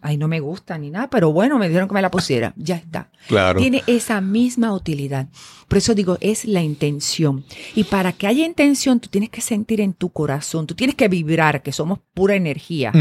[0.01, 2.77] ay, no me gusta ni nada, pero bueno, me dijeron que me la pusiera, ya
[2.77, 3.11] está.
[3.27, 3.61] Claro.
[3.61, 5.29] Tiene esa misma utilidad.
[5.69, 7.45] Por eso digo, es la intención.
[7.75, 11.09] Y para que haya intención, tú tienes que sentir en tu corazón, tú tienes que
[11.09, 12.93] vibrar, que somos pura energía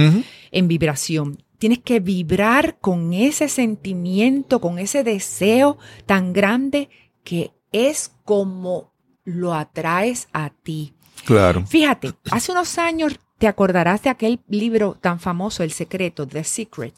[0.51, 1.43] en vibración.
[1.57, 6.89] Tienes que vibrar con ese sentimiento, con ese deseo tan grande
[7.23, 10.93] que es como lo atraes a ti.
[11.25, 11.65] Claro.
[11.65, 16.93] Fíjate, hace unos años te acordarás de aquel libro tan famoso, El Secreto, The Secret,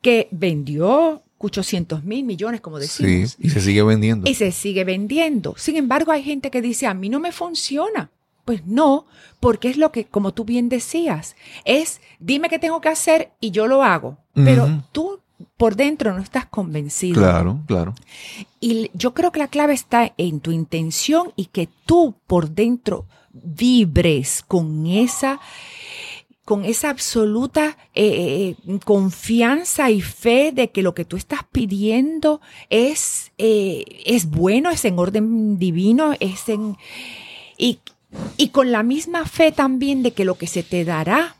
[0.00, 3.32] que vendió 800 mil millones, como decimos.
[3.32, 4.28] Sí, y se sigue vendiendo.
[4.28, 5.54] Y se sigue vendiendo.
[5.56, 8.10] Sin embargo, hay gente que dice, a mí no me funciona.
[8.44, 9.06] Pues no,
[9.40, 13.52] porque es lo que, como tú bien decías, es dime qué tengo que hacer y
[13.52, 14.18] yo lo hago.
[14.34, 15.20] Pero tú
[15.56, 17.20] por dentro no estás convencido.
[17.20, 17.94] Claro, claro.
[18.60, 23.06] Y yo creo que la clave está en tu intención y que tú por dentro
[23.34, 25.40] vibres con esa
[26.44, 32.40] con esa absoluta eh, eh, confianza y fe de que lo que tú estás pidiendo
[32.68, 36.76] es, eh, es bueno, es en orden divino, es en...
[37.56, 37.78] Y,
[38.36, 41.36] y con la misma fe también de que lo que se te dará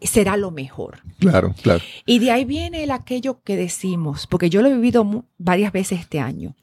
[0.00, 1.02] será lo mejor.
[1.18, 1.82] Claro, claro.
[2.06, 6.00] Y de ahí viene el aquello que decimos, porque yo lo he vivido varias veces
[6.00, 6.54] este año.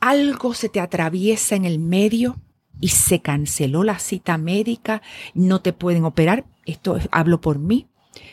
[0.00, 2.36] Algo se te atraviesa en el medio
[2.80, 5.02] y se canceló la cita médica,
[5.34, 6.44] no te pueden operar.
[6.64, 7.88] Esto hablo por mí,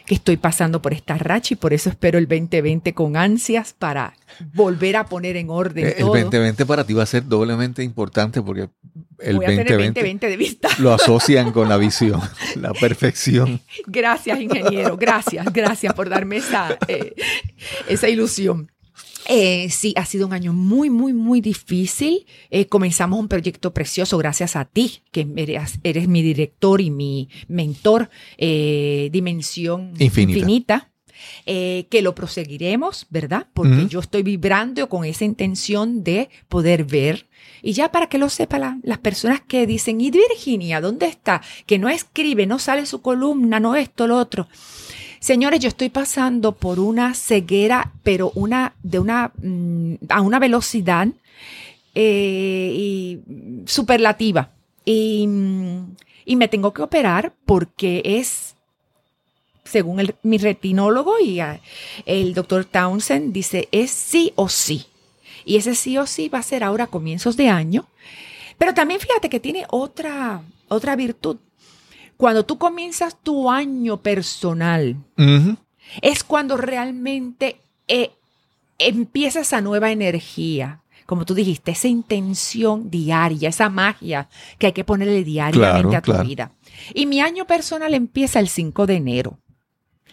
[0.05, 4.13] que estoy pasando por esta racha y por eso espero el 2020 con ansias para
[4.53, 6.15] volver a poner en orden eh, el, todo.
[6.15, 8.69] El 2020 para ti va a ser doblemente importante porque
[9.19, 10.69] el Voy 2020, de vista.
[10.79, 12.21] lo asocian con la visión,
[12.55, 13.61] la perfección.
[13.85, 14.97] Gracias, ingeniero.
[14.97, 17.13] Gracias, gracias por darme esa, eh,
[17.87, 18.71] esa ilusión.
[19.31, 22.25] Eh, sí, ha sido un año muy, muy, muy difícil.
[22.49, 25.27] Eh, comenzamos un proyecto precioso gracias a ti, que
[25.83, 30.89] eres, mi director y mi mentor, eh, Dimensión Infinita.
[31.45, 33.47] que lo proseguiremos, ¿verdad?
[33.53, 37.27] Porque yo estoy vibrando con esa intención de poder ver.
[37.61, 41.41] Y ya para que lo sepan las personas que dicen, ¿y Virginia dónde está?
[41.67, 44.47] Que no escribe, no sale su columna, no esto, lo otro.
[45.19, 51.07] Señores, yo estoy pasando por una ceguera, pero una, de una, mm, a una velocidad
[51.93, 53.19] eh,
[53.65, 54.51] superlativa.
[54.85, 55.27] Y,
[56.25, 58.55] y, me tengo que operar porque es,
[59.65, 61.41] según el, mi retinólogo y
[62.05, 64.85] el doctor Townsend, dice, es sí o sí.
[65.43, 67.87] Y ese sí o sí va a ser ahora comienzos de año.
[68.57, 71.37] Pero también fíjate que tiene otra, otra virtud
[72.19, 74.97] cuando tú comienzas tu año personal,
[76.01, 78.11] es cuando realmente eh,
[78.77, 80.81] empieza esa nueva energía.
[81.05, 84.27] Como tú dijiste, esa intención diaria, esa magia
[84.57, 86.51] que hay que ponerle diariamente a tu vida.
[86.93, 89.39] Y mi año personal empieza el 5 de enero.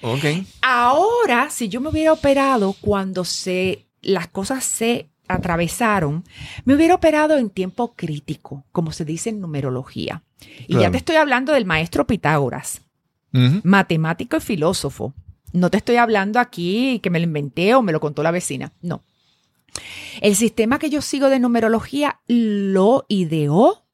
[0.00, 0.46] Okay.
[0.62, 6.22] Ahora, si yo me hubiera operado cuando se, las cosas se atravesaron,
[6.64, 10.22] me hubiera operado en tiempo crítico, como se dice en numerología.
[10.66, 12.82] Y ya te estoy hablando del maestro Pitágoras,
[13.32, 15.14] matemático y filósofo.
[15.52, 18.72] No te estoy hablando aquí que me lo inventé o me lo contó la vecina.
[18.82, 19.04] No.
[20.20, 23.86] El sistema que yo sigo de numerología lo ideó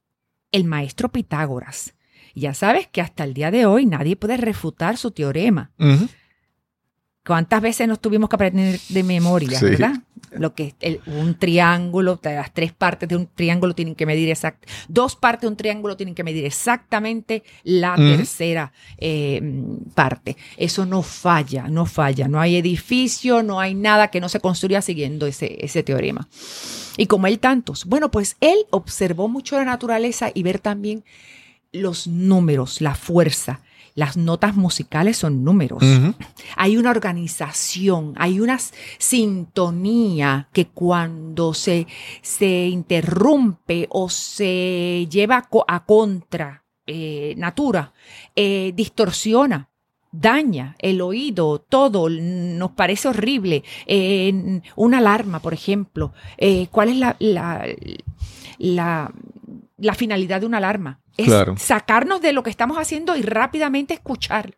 [0.53, 1.95] el maestro Pitágoras.
[2.35, 5.71] Ya sabes que hasta el día de hoy nadie puede refutar su teorema.
[7.25, 9.95] ¿Cuántas veces nos tuvimos que aprender de memoria, verdad?
[10.33, 14.69] Lo que es un triángulo, las tres partes de un triángulo tienen que medir exact,
[14.89, 19.41] dos partes de un triángulo tienen que medir exactamente la tercera eh,
[19.95, 20.37] parte.
[20.57, 22.27] Eso no falla, no falla.
[22.27, 26.29] No hay edificio, no hay nada que no se construya siguiendo ese, ese teorema.
[26.97, 27.85] Y como él tantos.
[27.85, 31.05] Bueno, pues él observó mucho la naturaleza y ver también
[31.73, 33.61] los números, la fuerza
[33.95, 35.83] las notas musicales son números.
[36.57, 38.59] Hay una organización, hay una
[38.99, 41.87] sintonía que cuando se,
[42.23, 47.93] se interrumpe o se lleva a contra eh, natura,
[48.35, 49.69] eh, distorsiona
[50.11, 53.65] daña el oído, todo, nos parece horrible.
[54.77, 56.13] una alarma, por ejemplo.
[56.37, 57.17] Eh, ¿Cuál es la,
[58.59, 59.13] la,
[59.79, 61.02] la finalidad de una alarma?
[61.17, 64.55] Es sacarnos de lo que estamos haciendo y rápidamente escuchar.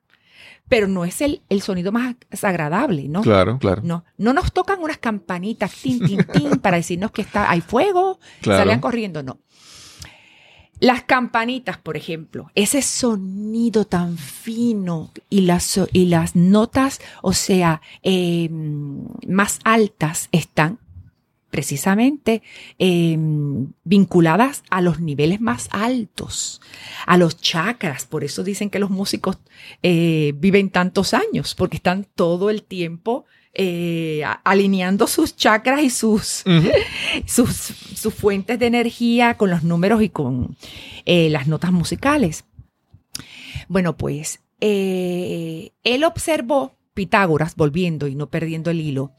[0.69, 3.21] Pero no es el, el sonido más agradable, ¿no?
[3.21, 3.83] Claro, claro.
[3.85, 8.19] No, no nos tocan unas campanitas, tin, tin, tin, para decirnos que está, hay fuego,
[8.43, 9.41] salían corriendo, no.
[10.81, 17.81] Las campanitas, por ejemplo, ese sonido tan fino y las, y las notas, o sea,
[18.03, 20.79] em, más altas están
[21.55, 22.43] precisamente
[22.81, 26.61] em, vinculadas a los niveles más altos,
[27.07, 28.07] a los chakras.
[28.07, 29.39] Por eso dicen que los músicos
[29.81, 36.43] eh, viven tantos años, porque están todo el tiempo eh, alineando sus chakras y sus,
[37.25, 40.57] sus, sus, fuentes de energía con los números y con
[41.05, 42.47] eh, las notas musicales.
[43.69, 49.13] Bueno, pues él observó, Pitágoras, volviendo y no perdiendo el hilo,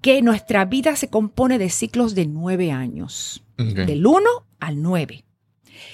[0.00, 4.20] que nuestra vida se compone de ciclos de nueve años, del 1
[4.58, 5.24] al 9.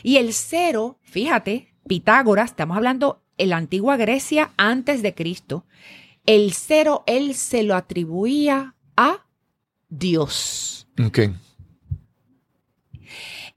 [0.02, 5.64] Y el cero, fíjate, Pitágoras, estamos hablando en la antigua Grecia antes de Cristo,
[6.24, 9.26] el cero él se lo atribuía a
[9.88, 10.88] Dios.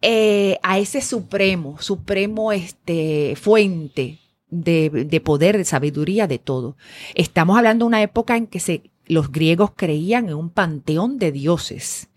[0.01, 4.19] Eh, a ese supremo, supremo este, fuente
[4.49, 6.77] de, de, poder, de sabiduría, de todo.
[7.15, 11.33] Estamos hablando de una época en que se los griegos creían en un panteón de
[11.33, 12.09] dioses.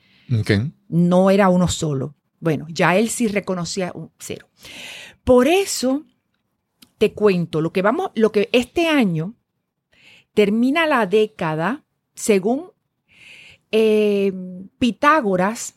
[0.89, 2.15] No era uno solo.
[2.39, 4.49] Bueno, ya él sí reconocía un cero.
[5.25, 6.05] Por eso
[6.99, 9.35] te cuento lo que vamos, lo que este año
[10.35, 11.85] termina la década,
[12.15, 12.71] según
[13.71, 14.33] eh,
[14.79, 15.77] Pitágoras,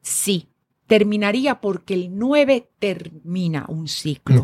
[0.00, 0.48] sí,
[0.86, 4.36] terminaría porque el 9 termina un ciclo.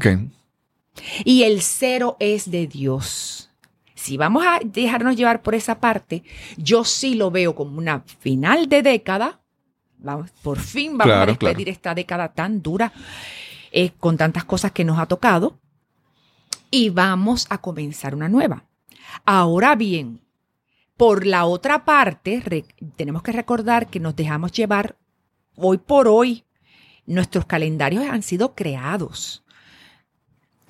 [1.25, 3.48] Y el cero es de Dios.
[3.99, 6.23] Si vamos a dejarnos llevar por esa parte,
[6.57, 9.41] yo sí lo veo como una final de década.
[9.99, 12.93] Vamos, por fin vamos Claro, a despedir esta década tan dura
[13.73, 15.59] eh, con tantas cosas que nos ha tocado
[16.71, 18.65] y vamos a comenzar una nueva.
[19.25, 20.21] Ahora bien,
[20.97, 24.97] por la otra parte, re- tenemos que recordar que nos dejamos llevar
[25.57, 26.45] hoy por hoy.
[27.07, 29.43] Nuestros calendarios han sido creados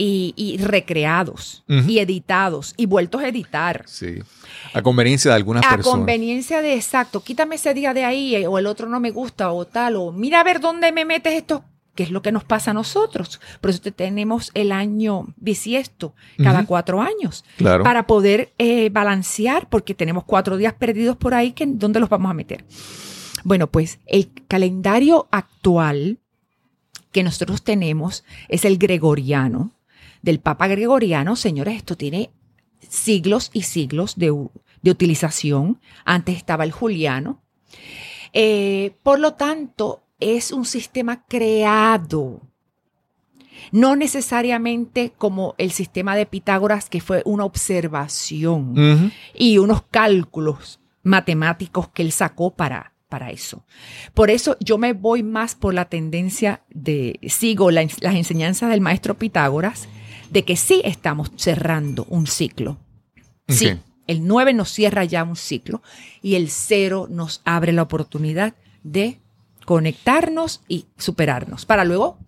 [0.01, 3.83] y, y recreados y editados y vueltos a editar.
[3.87, 4.21] Sí.
[4.73, 5.99] A conveniencia de algunas A personas.
[5.99, 9.51] conveniencia de exacto, quítame ese día de ahí eh, o el otro no me gusta
[9.53, 11.65] o tal, o mira a ver dónde me metes esto,
[11.97, 13.41] que es lo que nos pasa a nosotros.
[13.61, 17.83] Por eso te- tenemos el año bisiesto cada cuatro años Claro.
[17.83, 22.31] para poder eh, balancear, porque tenemos cuatro días perdidos por ahí, que, ¿dónde los vamos
[22.31, 22.65] a meter?
[23.43, 26.19] Bueno, pues el calendario actual
[27.11, 29.73] que nosotros tenemos es el gregoriano,
[30.23, 31.37] del Papa Gregoriano.
[31.37, 32.31] Señores, esto tiene
[32.89, 34.27] siglos y siglos de,
[34.83, 35.81] de utilización.
[36.05, 37.43] Antes estaba el juliano.
[38.33, 42.43] Eh, por lo tanto, es un sistema creado.
[43.73, 51.89] No necesariamente como el sistema de Pitágoras, que fue una observación y unos cálculos matemáticos
[51.89, 53.65] que él sacó para, para eso.
[54.15, 58.81] Por eso yo me voy más por la tendencia de, sigo la- las enseñanzas del
[58.81, 59.89] maestro Pitágoras,
[60.31, 62.79] de que sí estamos cerrando un ciclo.
[63.49, 63.71] Sí,
[64.07, 65.83] el 9 nos cierra ya un ciclo
[66.23, 69.21] y el 0 nos abre la oportunidad de
[69.65, 72.19] conectarnos y superarnos para luego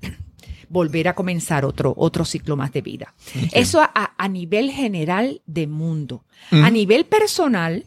[0.68, 3.14] volver a comenzar otro, otro ciclo más de vida.
[3.52, 6.24] Eso a, a nivel general de mundo.
[6.50, 7.86] A nivel personal,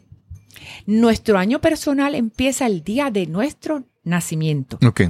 [0.86, 5.02] nuestro año personal empieza el día de nuestro nacimiento Ok.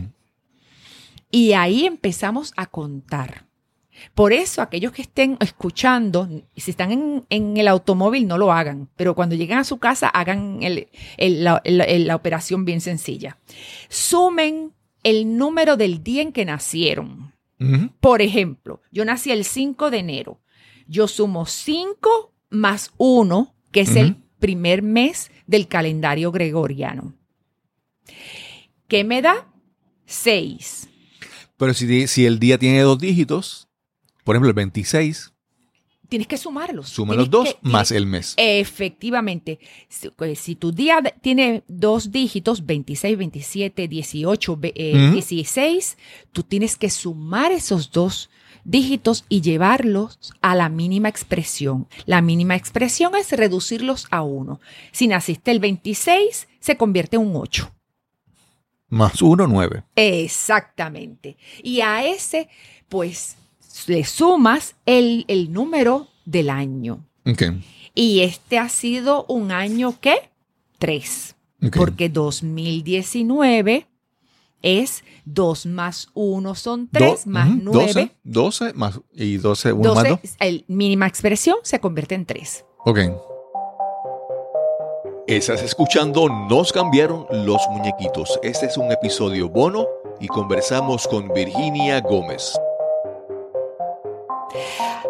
[1.31, 3.46] y ahí empezamos a contar.
[4.15, 8.89] Por eso, aquellos que estén escuchando, si están en, en el automóvil, no lo hagan,
[8.97, 13.39] pero cuando lleguen a su casa, hagan el- el- la, el- la operación bien sencilla.
[13.89, 14.73] Sumen
[15.03, 17.33] el número del día en que nacieron.
[18.01, 20.41] Por ejemplo, yo nací el 5 de enero.
[20.87, 27.15] Yo sumo 5 más 1, que es el primer mes del calendario gregoriano.
[28.89, 29.49] ¿Qué me da?
[30.07, 30.89] 6.
[31.57, 33.66] Pero si el día tiene dos dígitos,
[34.27, 35.33] por ejemplo el 26,
[36.09, 36.89] Tienes que sumarlos.
[36.89, 38.35] suma los dos que- más tienes- el mes.
[38.37, 39.59] Efectivamente.
[39.89, 45.13] Si, pues, si tu día tiene dos dígitos, 26, 27, 18, ve- eh, Ujú.
[45.15, 45.97] 16,
[46.33, 48.29] tú tienes que sumar esos dos
[48.65, 51.87] dígitos y llevarlos a la mínima expresión.
[52.05, 54.61] La mínima expresión es reducirlos a uno.
[54.91, 57.73] Si naciste el 26, se convierte en un 8.
[58.89, 59.85] Más uno, nueve.
[59.97, 61.37] Exactamente.
[61.63, 62.49] Y a ese,
[62.89, 63.37] pues,
[63.87, 67.05] le sumas el, el número del año.
[67.27, 67.43] Ok.
[67.95, 70.31] Y este ha sido un año que
[70.79, 71.77] tres, ok.
[71.77, 73.87] porque 2019
[74.63, 77.87] es 2 más 1 son 3 Do- más ujú, 9.
[77.87, 80.37] 12, 12 más y 12, uno más 12, dos.
[80.41, 82.65] el mínima expresión se convierte en 3.
[82.85, 82.99] Ok.
[85.27, 88.39] Estás escuchando Nos cambiaron los muñequitos.
[88.43, 89.87] Este es un episodio bono
[90.21, 92.57] y conversamos con Virginia Gómez.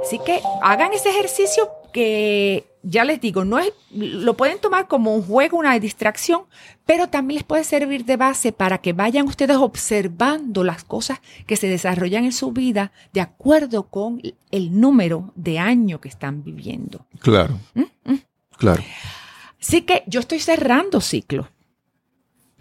[0.03, 5.15] Así que hagan ese ejercicio que ya les digo, no es, lo pueden tomar como
[5.15, 6.43] un juego, una distracción,
[6.85, 11.57] pero también les puede servir de base para que vayan ustedes observando las cosas que
[11.57, 17.07] se desarrollan en su vida de acuerdo con el número de año que están viviendo.
[17.21, 17.59] Claro.
[17.75, 18.15] ¿Mm?
[18.57, 18.83] Claro.
[19.61, 21.49] Así que yo estoy cerrando ciclo.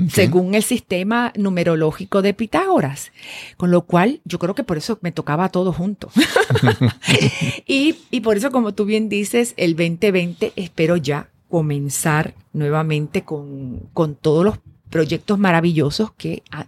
[0.10, 3.12] Según el sistema numerológico de Pitágoras.
[3.56, 6.10] Con lo cual, yo creo que por eso me tocaba todo junto.
[7.66, 13.80] y, y por eso, como tú bien dices, el 2020 espero ya comenzar nuevamente con,
[13.94, 16.68] con todos los proyectos maravillosos que ha-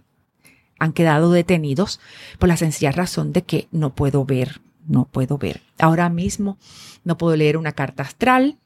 [0.78, 2.00] han quedado detenidos
[2.38, 5.60] por la sencilla razón de que no puedo ver, no puedo ver.
[5.78, 6.56] Ahora mismo
[7.04, 8.56] no puedo leer una carta astral,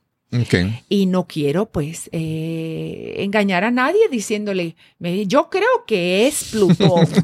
[0.88, 7.06] Y no quiero pues eh, engañar a nadie diciéndole, me- yo creo que es Plutón,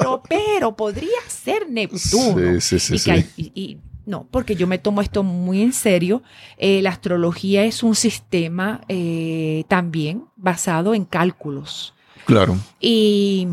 [0.00, 2.58] pero, pero podría ser Neptuno.
[2.60, 5.74] Sí, sí, sí, y, hay- y- y No, porque yo me tomo esto muy en
[5.74, 6.22] serio.
[6.56, 11.92] Eh, la astrología es un sistema eh, también basado en cálculos.
[12.24, 12.56] Claro.
[12.80, 13.46] Y,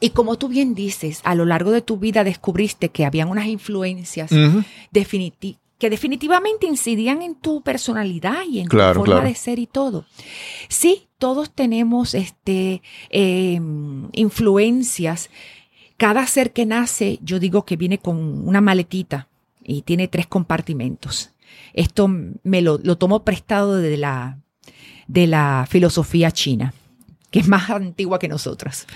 [0.00, 3.46] y como tú bien dices, a lo largo de tu vida descubriste que habían unas
[3.46, 4.62] influencias Ujú.
[4.92, 9.28] definiti- que definitivamente incidían en tu personalidad y en Claro, tu forma claro.
[9.28, 10.06] de ser y todo.
[10.68, 13.60] Sí, todos tenemos este, eh,
[14.12, 15.30] influencias.
[15.96, 19.28] Cada ser que nace, yo digo que viene con una maletita
[19.62, 21.30] y tiene tres compartimentos.
[21.72, 24.38] Esto me lo, lo tomo prestado de la,
[25.08, 26.72] de la filosofía china,
[27.30, 28.86] que es más antigua que nosotras.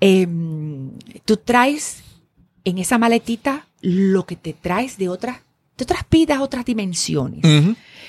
[0.00, 0.90] Em,
[1.24, 2.02] tú traes
[2.64, 5.40] en esa maletita lo que te traes de otras,
[5.76, 7.42] de otras vidas, otras dimensiones.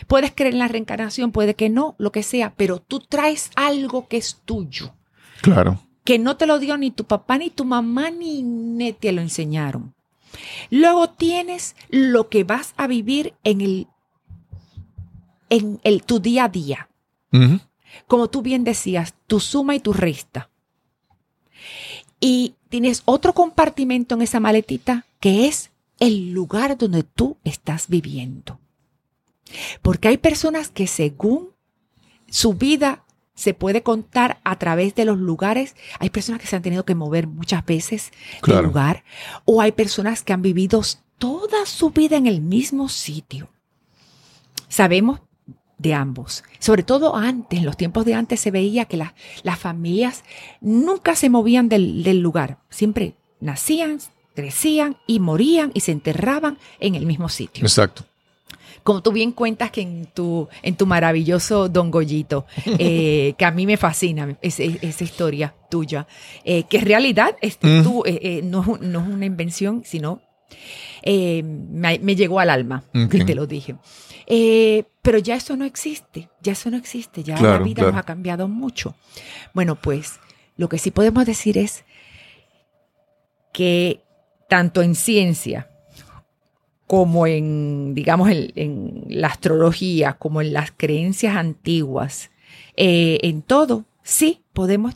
[0.07, 4.07] Puedes creer en la reencarnación, puede que no, lo que sea, pero tú traes algo
[4.07, 4.93] que es tuyo,
[5.41, 5.81] Claro.
[6.03, 9.21] que no te lo dio ni tu papá, ni tu mamá, ni, ni te lo
[9.21, 9.93] enseñaron.
[10.69, 13.87] Luego tienes lo que vas a vivir en el,
[15.49, 16.89] en el, tu día a día.
[18.07, 20.49] Como tú bien decías, tu suma y tu resta.
[22.19, 28.59] Y tienes otro compartimento en esa maletita que es el lugar donde tú estás viviendo.
[29.81, 31.49] Porque hay personas que según
[32.29, 36.61] su vida se puede contar a través de los lugares, hay personas que se han
[36.63, 38.67] tenido que mover muchas veces de Claro.
[38.67, 39.03] lugar,
[39.45, 40.81] o hay personas que han vivido
[41.17, 43.49] toda su vida en el mismo sitio.
[44.67, 45.21] Sabemos
[45.77, 46.43] de ambos.
[46.59, 50.23] Sobre todo antes, en los tiempos de antes se veía que las- las familias
[50.59, 52.59] nunca se movían del, del lugar.
[52.69, 53.99] Siempre nacían,
[54.37, 57.63] crecían y morían y se enterraban en el mismo sitio.
[57.65, 58.05] Exacto.
[58.83, 62.45] Como tú bien cuentas que en tu, en tu maravilloso Don Goyito,
[62.77, 66.05] eh, que a mí me fascina ese- esa historia tuya,
[66.45, 67.83] eh, que en realidad este, Ujú.
[67.89, 70.21] tú, eh, no, es no es una invención, sino
[71.03, 73.75] me, me llegó al alma, y te lo dije.
[75.01, 77.91] Pero ya eso no existe, ya eso no existe, ya la vida claro.
[77.93, 78.93] nos ha cambiado mucho.
[79.53, 80.19] Bueno, pues
[80.57, 81.83] lo que sí podemos decir es
[83.53, 84.01] que
[84.49, 85.69] tanto en ciencia
[86.85, 92.29] como en, digamos, en, en la astrología, como en las creencias antiguas,
[92.77, 94.95] eh, en todo, sí podemos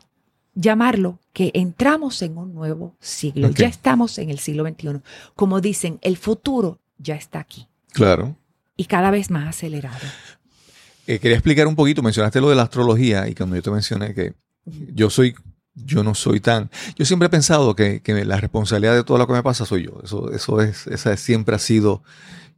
[0.55, 3.49] llamarlo que entramos en un nuevo siglo.
[3.51, 5.01] Ya estamos en el siglo XXI.
[5.35, 8.35] Como dicen, el futuro ya está aquí Claro.
[8.77, 9.99] y cada vez más acelerado.
[11.07, 14.13] Eh, quería explicar un poquito, mencionaste lo de la astrología y cuando yo te mencioné
[14.13, 14.33] que
[14.93, 15.35] yo soy,
[15.75, 19.27] yo no soy tan, yo siempre he pensado que, que la responsabilidad de todo lo
[19.27, 20.01] que me pasa soy yo.
[20.03, 22.03] Eso, eso es, esa siempre ha sido,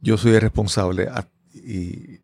[0.00, 2.20] yo soy el responsable a- y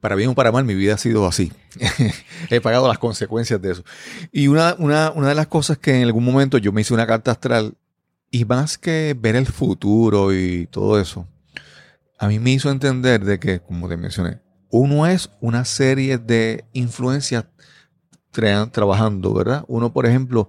[0.00, 1.52] para bien o para mal mi vida ha sido así.
[2.50, 3.84] he pagado las consecuencias de eso.
[4.30, 7.06] Y una, una, una de las cosas que en algún momento yo me hice una
[7.06, 7.74] carta astral
[8.30, 11.26] y más que ver el futuro y todo eso,
[12.18, 14.40] a mí me hizo entender de que, como te mencioné,
[14.70, 17.46] uno es una serie de influencias
[18.38, 19.64] tra- trabajando, ¿verdad?
[19.66, 20.48] Uno, por ejemplo,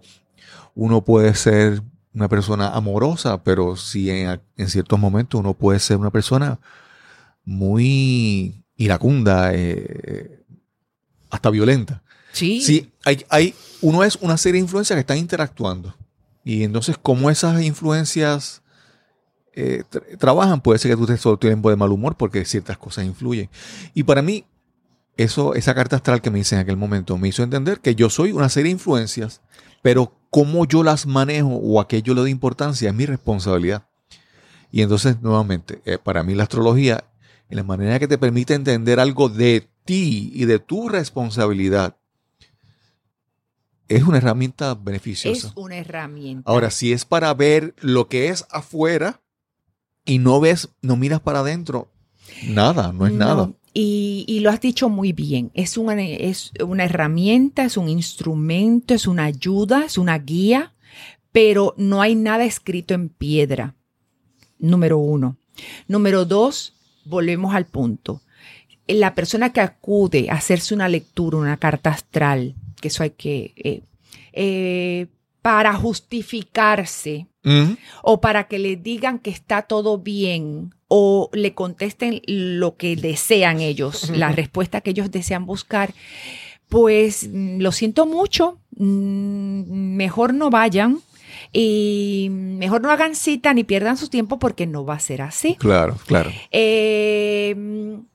[0.75, 1.81] uno puede ser
[2.13, 6.59] una persona amorosa, pero si en, en ciertos momentos uno puede ser una persona
[7.45, 10.39] muy iracunda, eh,
[11.29, 12.01] hasta violenta.
[12.31, 12.61] Sí.
[12.61, 15.95] Sí, hay, hay, uno es una serie de influencias que están interactuando.
[16.43, 18.61] Y entonces, como esas influencias
[19.53, 22.45] eh, tra- trabajan, puede ser que tú estés todo el tiempo de mal humor porque
[22.45, 23.49] ciertas cosas influyen.
[23.93, 24.45] Y para mí,
[25.23, 28.09] eso, esa carta astral que me hice en aquel momento me hizo entender que yo
[28.09, 29.41] soy una serie de influencias,
[29.81, 33.85] pero cómo yo las manejo o a qué yo le doy importancia es mi responsabilidad.
[34.71, 37.03] Y entonces, nuevamente, eh, para mí la astrología,
[37.49, 41.97] en la manera que te permite entender algo de ti y de tu responsabilidad,
[43.89, 45.47] es una herramienta beneficiosa.
[45.47, 46.49] es una herramienta.
[46.49, 49.21] Ahora, si es para ver lo que es afuera
[50.05, 51.91] y no ves, no miras para adentro,
[52.47, 53.51] nada, no es nada.
[53.73, 55.51] Y, lo has dicho muy bien.
[55.53, 60.73] Es una, es una herramienta, es un instrumento, es una ayuda, es una guía,
[61.31, 63.75] pero no hay nada escrito en piedra.
[64.57, 65.37] Número uno.
[65.87, 66.73] Número dos,
[67.05, 68.21] volvemos al punto.
[68.87, 73.53] La persona que acude a hacerse una lectura, una carta astral, que eso hay que,
[73.55, 73.81] eh,
[74.33, 75.07] eh,
[75.41, 77.27] para justificarse,
[78.03, 83.61] O para que le digan que está todo bien o le contesten lo que desean
[83.61, 85.93] ellos, la respuesta que ellos desean buscar,
[86.67, 90.99] pues mm, lo siento mucho, mm, mejor no vayan
[91.51, 95.55] y mejor no hagan cita ni pierdan su tiempo porque no va a ser así.
[95.55, 96.31] Claro, claro.
[96.51, 97.55] Eh,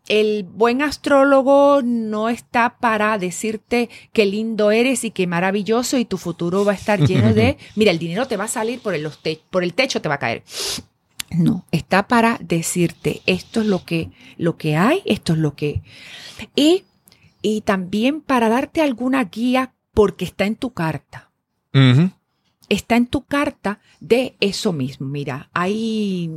[0.08, 6.18] el buen astrólogo no está para decirte qué lindo eres y qué maravilloso y tu
[6.18, 9.08] futuro va a estar lleno de, mira, el dinero te va a salir por el,
[9.50, 10.42] por el techo, te va a caer.
[11.30, 15.82] No, está para decirte esto es lo que, lo que hay, esto es lo que.
[16.54, 16.84] Y,
[17.42, 21.30] y también para darte alguna guía porque está en tu carta.
[22.68, 25.06] Está en tu carta de eso mismo.
[25.06, 26.30] Mira, hay,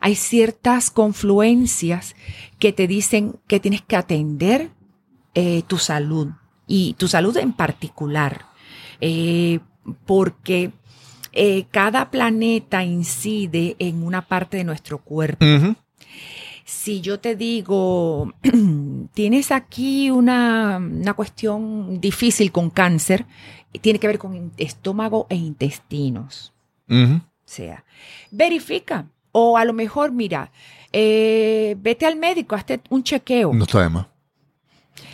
[0.00, 2.14] hay ciertas confluencias
[2.58, 4.70] que te dicen que tienes que atender
[5.34, 6.28] eh, tu salud
[6.66, 8.46] y tu salud en particular.
[9.00, 9.60] Eh,
[10.06, 10.72] porque
[11.32, 15.44] eh, cada planeta incide en una parte de nuestro cuerpo.
[16.64, 18.32] Si yo te digo,
[19.14, 20.80] tienes aquí una,
[21.16, 23.26] cuestión difícil con cáncer,
[23.80, 26.52] tiene que ver con estómago e intestinos.
[26.88, 27.84] O sea,
[28.30, 29.06] verifica.
[29.34, 30.52] O a lo mejor, mira,
[30.92, 33.52] eh, vete al médico, hazte un chequeo.
[33.54, 34.06] No está de más.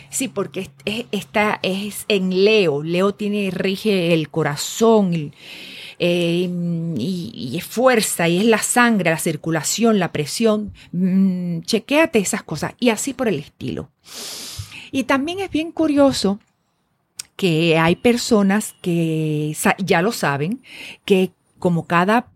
[0.09, 0.69] Sí, porque
[1.11, 2.83] esta es en Leo.
[2.83, 5.33] Leo tiene, rige el corazón
[5.99, 6.49] eh,
[6.97, 10.73] y, es fuerza y es la sangre, la circulación, la presión.
[10.91, 13.91] Mm, chequéate esas cosas y así por el estilo.
[14.91, 16.39] Y también es bien curioso
[17.39, 20.61] que hay personas que ya lo saben,
[21.05, 22.33] que como cada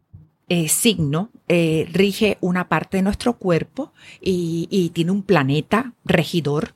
[0.47, 3.91] eh, signo eh, rige una parte de nuestro cuerpo
[4.21, 6.73] y, tiene un planeta regidor,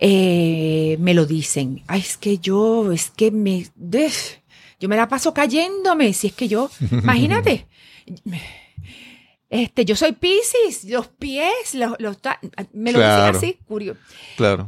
[0.00, 1.84] eh, me lo dicen.
[1.86, 3.66] Ay, es que yo, es que me,
[4.80, 6.12] yo me la paso cayéndome.
[6.12, 7.68] Si es que yo, imagínate.
[9.48, 11.96] Este, yo soy Pisces, los pies, los,
[12.72, 14.00] me lo dicen así, curioso.
[14.36, 14.64] Claro.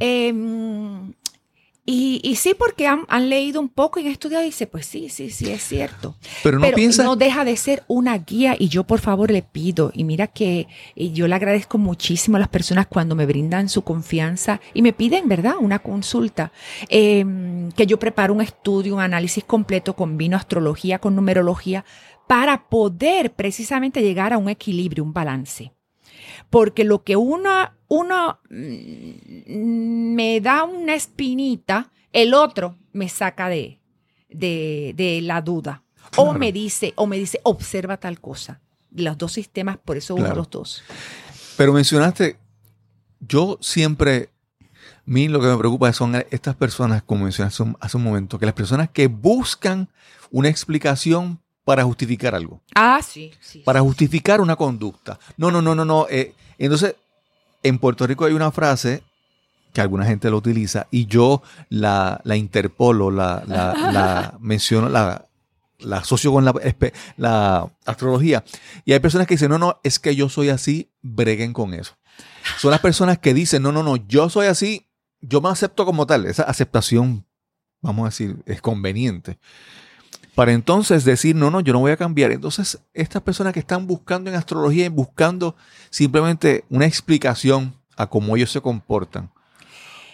[1.85, 5.09] Em, y, sí, porque han, leído un poco y han estudiado y dice, pues sí,
[5.09, 6.15] sí, sí, es cierto.
[6.41, 10.03] Pero no no deja de ser una guía y yo por favor le pido, y
[10.03, 14.81] mira que yo le agradezco muchísimo a las personas cuando me brindan su confianza y
[14.81, 15.55] me piden, ¿verdad?
[15.59, 16.51] Una consulta,
[16.89, 21.85] em, que yo preparo un estudio, un análisis completo, combino astrología con numerología
[22.27, 25.73] para poder precisamente llegar a un equilibrio, un balance.
[26.49, 33.79] Porque lo que uno uno mm, me da una espinita, el otro me saca de,
[34.29, 35.83] de, la duda.
[36.17, 38.61] O me dice, o me dice, observa tal cosa.
[38.91, 40.83] Los dos sistemas, por eso uno los dos.
[41.57, 42.37] Pero mencionaste,
[43.19, 44.29] yo siempre,
[44.61, 48.45] a mí lo que me preocupa son estas personas, como mencionaste hace un momento, que
[48.45, 49.89] las personas que buscan
[50.31, 52.61] una explicación para justificar algo.
[52.75, 53.59] Ah, sí, sí.
[53.59, 55.19] Para justificar una conducta.
[55.37, 56.07] No, no, no, no, no.
[56.09, 56.95] Eh, entonces,
[57.63, 59.03] en Puerto Rico hay una frase
[59.73, 65.25] que alguna gente lo utiliza y yo la, interpolo, la, la, menciono, la,
[65.79, 66.53] la asocio con la,
[67.17, 68.43] la astrología.
[68.85, 71.95] Y hay personas que dicen, no, no, es que yo soy así, breguen con eso.
[72.57, 74.87] Son las personas que dicen, no, no, no, yo soy así,
[75.21, 76.25] yo me acepto como tal.
[76.25, 77.25] Esa aceptación,
[77.81, 79.39] vamos a decir, es conveniente.
[80.35, 82.31] Para entonces decir, no, no, yo no voy a cambiar.
[82.31, 85.55] Entonces, estas personas que están buscando en astrología y buscando
[85.89, 89.29] simplemente una explicación a cómo ellos se comportan.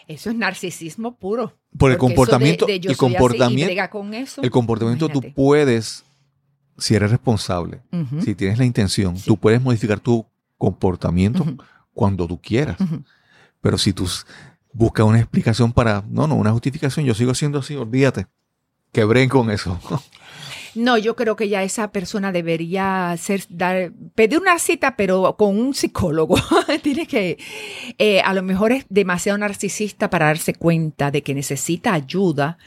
[0.07, 1.53] Eso es narcisismo puro.
[1.77, 6.03] Por el comportamiento, el comportamiento, con eso, el comportamiento tú puedes,
[6.77, 7.81] si eres responsable,
[8.23, 10.25] si tienes la intención, tú puedes modificar tu
[10.57, 11.45] comportamiento
[11.93, 12.77] cuando tú quieras.
[13.61, 14.09] Pero si tú
[14.73, 18.25] buscas una explicación para, no, no, una justificación, yo sigo siendo así, olvídate
[18.91, 19.79] quebré con eso.
[20.75, 25.59] No, yo creo que ya esa persona debería ser, dar, pedir una cita, pero con
[25.59, 26.35] un psicólogo.
[26.83, 27.37] Tiene que,
[27.97, 32.57] eh, a lo mejor es demasiado narcisista para darse cuenta de que necesita ayuda,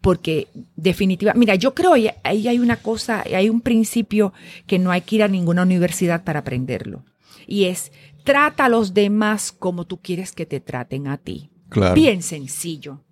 [0.00, 4.32] porque definitivamente, mira, yo creo que ahí hay una cosa, hay un principio
[4.66, 7.04] que no hay que ir a ninguna universidad para aprenderlo.
[7.46, 7.90] Y es,
[8.24, 11.50] trata a los demás como tú quieres que te traten a ti.
[11.68, 11.94] Claro.
[11.94, 13.05] Bien sencillo.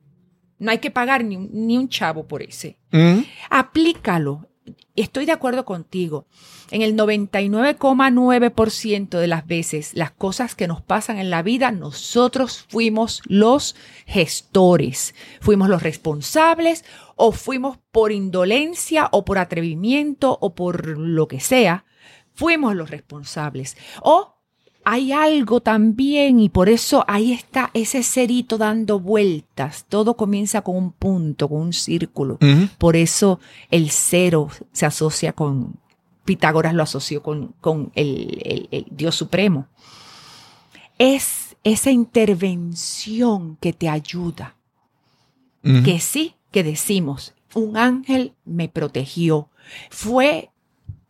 [0.59, 2.78] No hay que pagar ni, un chavo por ese.
[2.92, 3.20] Mm.
[3.50, 4.48] Aplícalo.
[4.96, 6.26] Estoy de acuerdo contigo.
[6.70, 12.64] En el 99,9% de las veces, las cosas que nos pasan en la vida, nosotros
[12.68, 13.76] fuimos los
[14.07, 16.84] gestores, fuimos los responsables
[17.16, 21.84] o fuimos por indolencia o por atrevimiento o por lo que sea,
[22.32, 23.76] fuimos los responsables.
[24.02, 24.34] O
[24.85, 29.87] hay algo también y por eso ahí está ese cerito dando vueltas.
[29.89, 32.39] Todo comienza con un punto, con un círculo.
[32.78, 35.78] Por eso el cero se asocia con,
[36.24, 39.68] Pitágoras lo asoció con, con el, Dios Supremo.
[40.99, 44.57] Es esa intervención que te ayuda.
[45.62, 49.49] Que sí, que decimos, un ángel me protegió.
[49.89, 50.51] Fue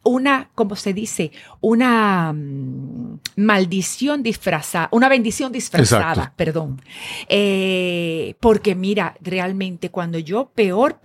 [0.04, 6.80] una, como se dice, una mm, maldición disfrazada, una bendición disfrazada, perdón.
[7.28, 11.00] Eh, porque mira, realmente cuando yo peor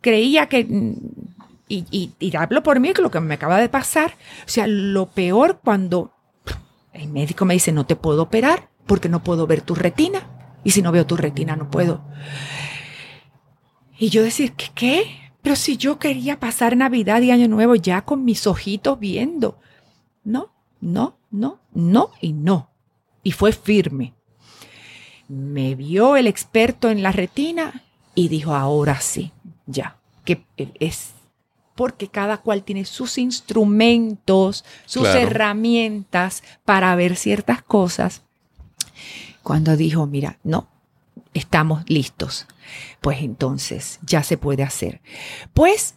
[0.00, 0.66] creía que
[1.66, 4.12] y, y, hablo por mí, que lo que me acaba de pasar,
[4.46, 6.12] o sea, lo peor cuando
[6.92, 10.28] el médico me dice, no te puedo operar porque no puedo ver tu retina.
[10.62, 12.04] Y si no veo tu retina, no puedo.
[13.98, 14.70] Y yo decir, ¿qué?
[14.74, 15.23] qué?
[15.44, 19.58] Pero si yo quería pasar Navidad y Año Nuevo ya con mis ojitos viendo.
[20.24, 22.70] No, no, no, no y no.
[23.22, 24.14] Y fue firme.
[25.28, 27.84] Me vio el experto en la retina
[28.14, 29.32] y dijo, ahora sí,
[29.66, 30.46] ya, que
[30.80, 31.12] es
[31.74, 38.22] porque cada cual tiene sus instrumentos, sus herramientas para ver ciertas cosas.
[39.42, 40.68] Cuando dijo, mira, no,
[41.34, 42.46] estamos listos,
[43.00, 45.00] pues entonces ya se puede hacer.
[45.52, 45.94] Pues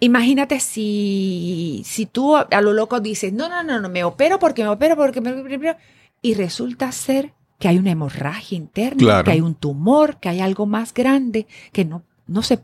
[0.00, 4.62] imagínate si, si tú a lo loco dices, no, no, no, no, me opero porque
[4.62, 5.76] me opero porque me opero,
[6.20, 10.66] y resulta ser que hay una hemorragia interna, que hay un tumor, que hay algo
[10.66, 12.58] más grande que no, no se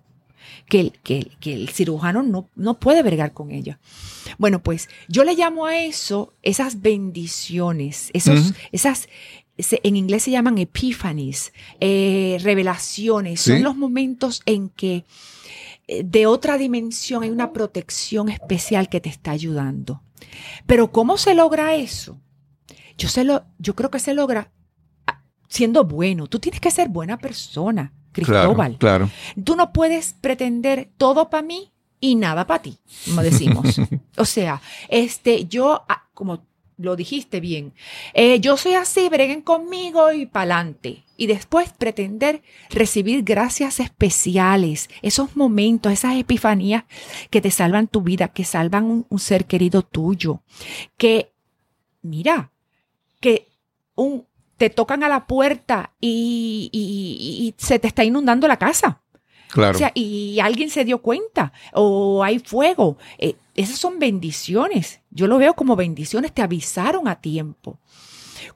[0.68, 3.79] que el, que, que el cirujano no, no puede bregar con ella.
[4.39, 9.09] Bueno, pues yo le llamo a eso esas bendiciones, esos, esas,
[9.59, 15.05] en inglés se llaman epiphanies, eh, revelaciones, son los momentos en que
[15.89, 20.03] eh, de otra dimensión hay una protección especial que te está ayudando.
[20.67, 22.21] Pero ¿cómo se logra eso?
[22.97, 24.53] Yo, se lo, yo creo que se logra
[25.07, 26.27] ah, siendo bueno.
[26.27, 27.93] Tú tienes que ser buena persona.
[28.13, 28.79] Cristóbal.
[28.79, 29.11] Claro,
[29.45, 33.81] Tú no puedes pretender todo para mí y nada para ti, como decimos.
[34.17, 36.45] o sea, este, yo, ah, como
[36.79, 37.74] lo dijiste bien,
[38.14, 41.05] eh, yo soy así, breguen conmigo y pa'lante.
[41.16, 46.85] Y después pretender recibir gracias especiales, esos momentos, esas epifanías
[47.31, 50.43] que te salvan tu vida, que salvan un ser querido tuyo.
[50.97, 51.33] Que,
[52.03, 52.53] mira,
[53.20, 53.49] que
[53.97, 59.01] un, te tocan a la puerta y, se te está inundando la casa.
[59.51, 59.76] Claro.
[59.76, 62.99] O sea, y alguien se dio cuenta, o hay fuego.
[63.18, 65.01] Eh, esas son bendiciones.
[65.11, 67.78] Yo lo veo como bendiciones, te avisaron a tiempo.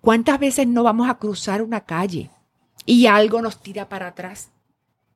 [0.00, 2.30] ¿Cuántas veces no vamos a cruzar una calle
[2.84, 4.50] y algo nos tira para atrás?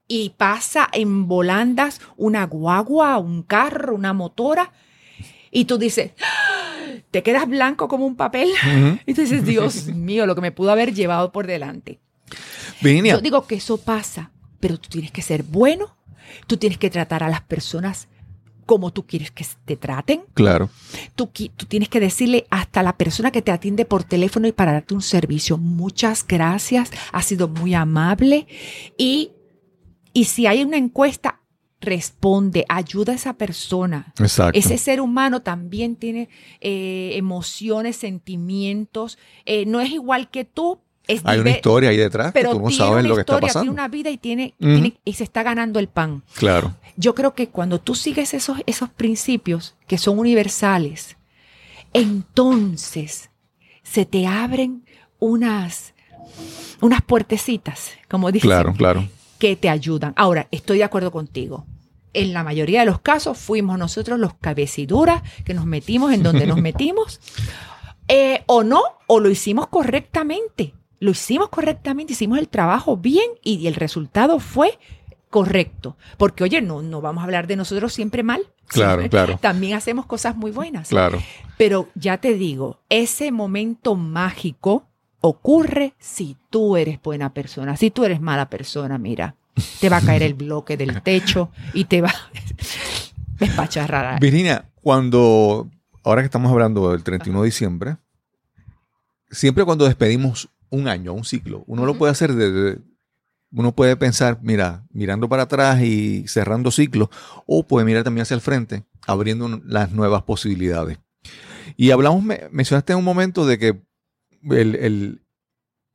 [0.09, 4.73] Y pasa en volandas una guagua, un carro, una motora,
[5.51, 6.13] y tú dices,
[7.11, 8.51] te quedas blanco como un papel
[9.07, 11.99] y tú dices, Dios mío, lo que me pudo haber llevado por delante.
[12.83, 14.31] Yo digo que eso pasa,
[14.67, 15.95] pero tú tienes que ser bueno,
[16.49, 18.09] tú tienes que tratar a las personas
[18.65, 20.23] como tú quieres que te traten.
[20.35, 20.71] Claro.
[21.15, 24.73] Tú, tú, tienes que decirle hasta la persona que te atiende por teléfono y para
[24.73, 28.49] darte un servicio, muchas gracias, ha sido muy amable
[28.99, 29.31] y,
[30.13, 31.43] y si hay una encuesta,
[31.81, 34.13] responde, ayuda a esa persona.
[34.19, 34.59] Exacto.
[34.59, 36.29] Ese ser humano también tiene
[36.61, 40.81] eh, emociones, sentimientos, eh, no es igual que tú.
[41.25, 43.61] Hay una historia ahí detrás pero que tú no sabes lo que está pasando.
[43.61, 44.55] Tiene una vida y tiene,
[45.05, 46.23] y se está ganando el pan.
[46.35, 46.75] Claro.
[46.97, 51.17] Yo creo que cuando tú sigues esos, esos principios que son universales,
[51.93, 53.31] entonces
[53.83, 54.85] se te abren
[55.19, 55.95] unas,
[56.81, 58.49] unas puertecitas, como dicen.
[58.49, 59.07] Claro, claro
[59.39, 60.13] que te ayudan.
[60.17, 61.67] Ahora, estoy de acuerdo contigo.
[62.13, 66.47] En la mayoría de los casos fuimos nosotros los cabeciduras que nos metimos en donde
[66.47, 67.21] nos metimos.
[68.09, 70.75] Eh, o no, o lo hicimos correctamente.
[70.99, 74.79] Lo hicimos correctamente, hicimos el trabajo bien y el resultado fue
[75.31, 75.97] correcto.
[76.17, 78.43] Porque, oye, no, no vamos a hablar de nosotros siempre mal.
[78.67, 79.39] Claro, claro.
[79.43, 80.89] También hacemos cosas muy buenas.
[80.89, 81.23] Claro.
[81.59, 84.87] Pero ya te digo, ese momento mágico
[85.21, 87.77] ocurre si tú eres buena persona.
[87.77, 89.35] Si tú eres mala persona, mira,
[89.81, 92.15] te va a caer el bloque del techo y te va
[93.41, 94.19] a rara.
[94.19, 95.69] Virginia, cuando,
[96.03, 97.97] ahora que estamos hablando del 31 de diciembre,
[99.31, 102.81] siempre cuando despedimos un año, un ciclo, uno lo puede hacer desde,
[103.53, 107.09] uno puede pensar, mira, mirando para atrás y cerrando ciclos,
[107.47, 110.99] o puede mirar también hacia el frente, abriendo las nuevas posibilidades.
[111.77, 113.83] Y hablamos, mencionaste en un momento de que
[114.51, 115.23] el,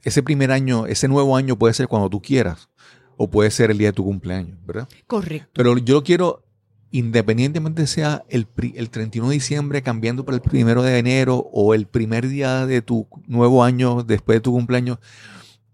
[0.04, 2.70] ese primer año, ese nuevo año puede ser cuando tú quieras
[3.18, 4.90] o puede ser el día de tu cumpleaños, ¿verdad?
[5.08, 5.52] Correcto.
[5.54, 6.44] Pero yo quiero,
[6.92, 11.88] independientemente sea el, el 31 de diciembre cambiando para el primero de enero o el
[11.88, 15.00] primer día de tu nuevo año después de tu cumpleaños,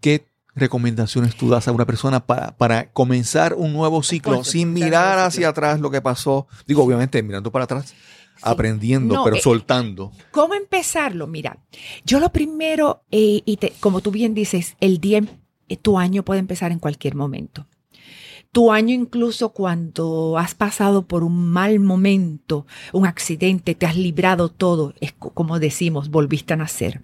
[0.00, 5.18] ¿qué recomendaciones tú das a una persona para, para comenzar un nuevo ciclo sin mirar
[5.18, 6.46] hacia atrás lo que pasó?
[6.66, 7.94] Digo, obviamente mirando para atrás
[8.42, 10.12] aprendiendo, pero eh, soltando.
[10.30, 11.26] ¿Cómo empezarlo?
[11.26, 11.58] Mira,
[12.04, 15.22] yo lo primero, eh, y como tú bien dices, el día,
[15.68, 17.66] eh, tu año puede empezar en cualquier momento.
[18.52, 24.48] Tu año incluso cuando has pasado por un mal momento, un accidente, te has librado
[24.48, 27.02] todo, es como decimos, volviste a nacer.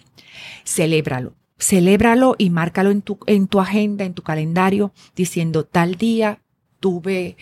[0.64, 1.34] Celébralo.
[1.58, 6.40] Celébralo y márcalo en tu, en tu agenda, en tu calendario, diciendo tal día
[6.80, 7.38] tuve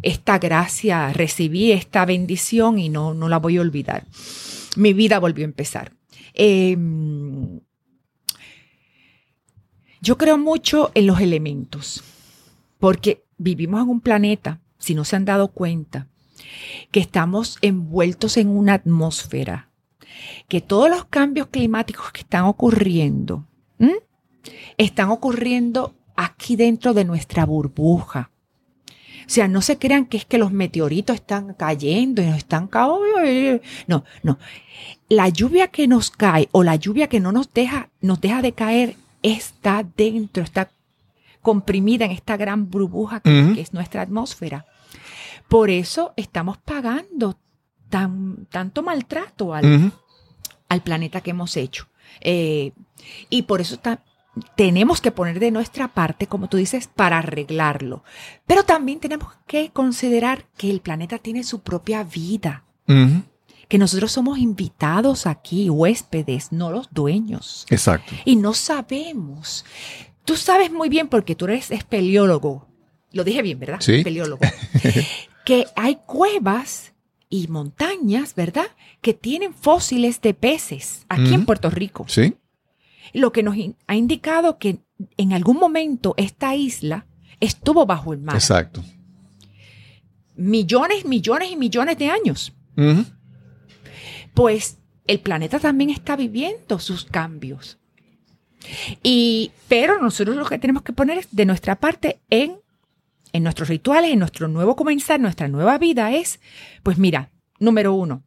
[0.00, 4.06] esta gracia, recibí esta bendición y no, no la voy a olvidar.
[4.76, 5.92] Mi vida volvió a empezar.
[6.32, 7.60] Em,
[10.00, 12.02] yo creo mucho en los elementos,
[12.78, 16.08] porque vivimos en un planeta, si no se han dado cuenta,
[16.90, 19.70] que estamos envueltos en una atmósfera,
[20.48, 23.46] que todos los cambios climáticos que están ocurriendo,
[24.76, 28.30] están ocurriendo aquí dentro de nuestra burbuja.
[29.26, 32.68] O sea, no se crean que es que los meteoritos están cayendo y nos están
[32.68, 33.60] cayendo.
[33.88, 34.38] No, no.
[35.08, 38.52] La lluvia que nos cae o la lluvia que no nos deja, nos deja de
[38.52, 40.70] caer está dentro, está
[41.46, 44.66] comprimida en esta gran burbuja que, es nuestra atmósfera.
[45.46, 47.38] Por eso estamos pagando
[47.88, 49.92] tan, tanto maltrato al,
[50.68, 51.86] al planeta que hemos hecho.
[52.20, 52.72] Eh,
[53.30, 53.78] y por eso
[54.56, 58.02] tenemos que poner de nuestra parte, como tú dices, para arreglarlo.
[58.48, 62.64] Pero también tenemos que considerar que el planeta tiene su propia vida.
[63.68, 67.66] Que nosotros somos invitados aquí, huéspedes, no los dueños.
[67.70, 68.16] Exacto.
[68.24, 69.64] Y no sabemos.
[70.26, 72.68] Tú sabes muy bien, porque tú eres espeleólogo.
[73.12, 73.78] Lo dije bien, ¿verdad?
[73.80, 73.94] Sí.
[73.94, 74.42] Espeleólogo.
[75.46, 76.92] que hay cuevas
[77.30, 78.66] y montañas, ¿verdad?
[79.00, 82.04] Que tienen fósiles de peces aquí en Puerto Rico.
[82.08, 82.34] Sí.
[83.12, 83.56] Lo que nos
[83.86, 84.80] ha indicado que
[85.16, 87.06] en algún momento esta isla
[87.40, 88.34] estuvo bajo el mar.
[88.34, 88.82] Exacto.
[90.34, 92.52] Millones, millones y millones de años.
[94.34, 97.78] Pues el planeta también está viviendo sus cambios.
[99.02, 102.58] Y, pero nosotros lo que tenemos que poner es de nuestra parte en
[103.36, 106.40] en nuestros rituales, en nuestro nuevo comenzar, nuestra nueva vida es,
[106.82, 108.24] pues mira, número uno,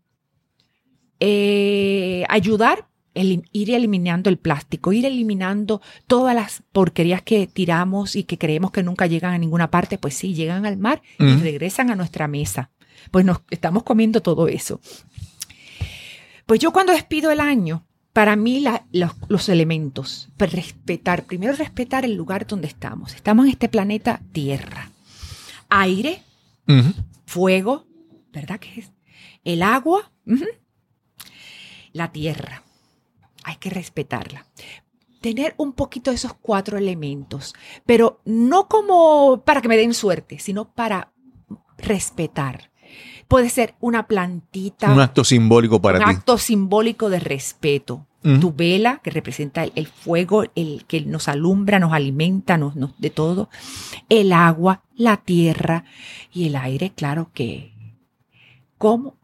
[1.19, 8.37] eh, ayudar, ir eliminando el plástico, ir eliminando todas las porquerías que tiramos y que
[8.37, 11.95] creemos que nunca llegan a ninguna parte, pues sí, llegan al mar y regresan a
[11.95, 12.69] nuestra mesa.
[13.11, 14.79] Pues nos estamos comiendo todo eso.
[16.45, 17.85] Pues yo cuando despido el año,
[18.19, 18.61] para mí
[18.91, 23.15] los, los, elementos, pues respetar, primero respetar el lugar donde estamos.
[23.15, 24.91] Estamos en este planeta Tierra
[25.69, 26.21] aire,
[27.25, 27.85] fuego,
[28.33, 28.91] ¿verdad que es?
[29.45, 30.11] El agua,
[31.93, 32.63] la tierra.
[33.45, 34.45] Hay que respetarla.
[35.21, 37.53] Tener un poquito de esos cuatro elementos,
[37.85, 41.13] pero no como para que me den suerte, sino para
[41.77, 42.68] respetar.
[43.29, 44.91] Puede ser una plantita.
[44.91, 46.03] Un acto simbólico para ti.
[46.03, 51.79] Un acto simbólico de respeto tu vela, que representa el, fuego, el que nos alumbra,
[51.79, 53.49] nos alimenta, nos, de todo,
[54.09, 55.85] el agua, la tierra
[56.33, 57.73] y el aire, claro que,
[58.77, 59.15] ¿cómo?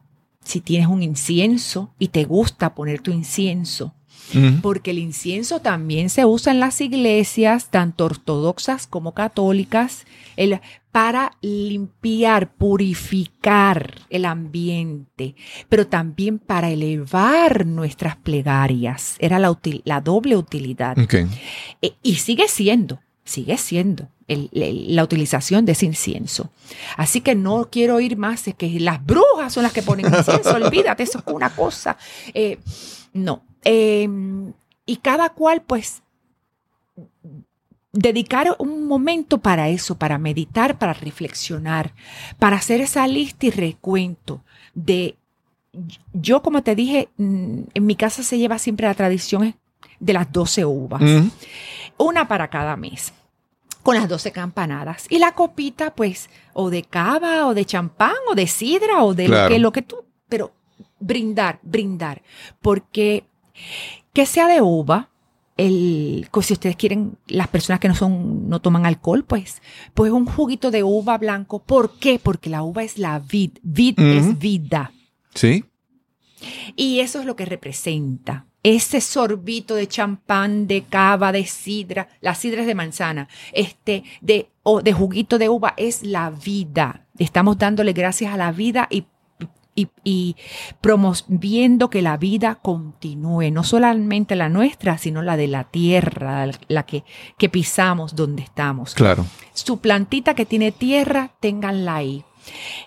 [0.42, 3.94] Si tienes un incienso y te gusta poner tu incienso,
[4.62, 10.04] porque el incienso también se usa en las iglesias, tanto ortodoxas como católicas,
[10.92, 15.34] para limpiar, purificar el ambiente,
[15.68, 19.16] pero también para elevar nuestras plegarias.
[19.18, 20.96] Era la, la doble utilidad.
[21.82, 26.50] E, y sigue siendo, sigue siendo la utilización de ese incienso.
[26.96, 30.54] Así que no quiero ir más, es que las brujas son las que ponen incienso,
[30.54, 31.96] olvídate, eso es una cosa.
[32.34, 32.58] Eh,
[33.16, 33.42] no.
[33.64, 34.52] Em,
[34.84, 36.02] y cada cual, pues,
[37.92, 41.94] dedicar un momento para eso, para meditar, para reflexionar,
[42.38, 44.44] para hacer esa lista y recuento
[44.74, 45.16] de,
[46.12, 49.56] yo como te dije, mm, en mi casa se lleva siempre la tradición
[49.98, 51.02] de las 12 uvas,
[51.96, 53.12] una para cada mes
[53.82, 55.06] con las 12 campanadas.
[55.10, 59.28] Y la copita, pues, o de cava, o de champán, o de sidra, o de
[59.28, 60.52] lo, que, lo que tú, pero
[60.98, 62.22] brindar, brindar,
[62.60, 63.24] porque
[64.12, 65.10] que sea de uva,
[65.56, 69.62] el, si ustedes quieren, las personas que no son, no toman alcohol, pues,
[69.94, 71.60] pues un juguito de uva blanco.
[71.60, 72.18] ¿Por qué?
[72.22, 73.52] Porque la uva es la vid.
[73.62, 74.92] Vid es vida.
[75.34, 75.64] Sí.
[76.76, 78.46] Y eso es lo que representa.
[78.62, 84.82] Ese sorbito de champán, de cava, de sidra, las sidras de manzana, este, de, o
[84.82, 87.06] de juguito de uva, es la vida.
[87.18, 89.06] Estamos dándole gracias a la vida y
[89.76, 90.36] y,
[90.80, 96.86] promoviendo que la vida continúe, no solamente la nuestra, sino la de la tierra, la
[96.86, 97.04] que,
[97.38, 98.94] que pisamos donde estamos.
[98.94, 99.26] Claro.
[99.52, 102.24] Su plantita que tiene tierra, ténganla ahí.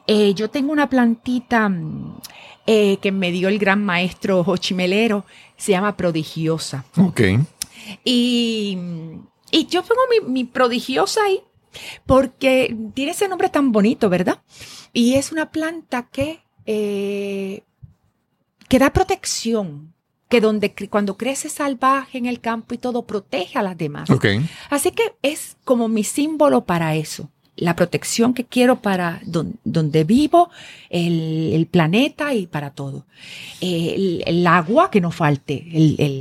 [0.07, 2.17] Eh, yo tengo una plantita mm,
[2.65, 5.25] eh, que me dio el gran maestro Hochimelero,
[5.57, 6.85] se llama prodigiosa.
[6.97, 7.21] Ok.
[8.03, 8.77] Y,
[9.51, 11.41] y yo pongo mi, mi prodigiosa ahí
[12.05, 14.41] porque tiene ese nombre tan bonito, ¿verdad?
[14.93, 17.63] Y es una planta que eh,
[18.67, 19.91] que da protección,
[20.29, 24.07] que donde cuando crece salvaje en el campo y todo protege a las demás.
[24.07, 24.47] Okay.
[24.69, 27.31] Así que es como mi símbolo para eso.
[27.55, 30.49] la protección que quiero para donde vivo,
[30.89, 33.05] el, planeta y para todo.
[33.59, 35.65] El, agua, que no falte,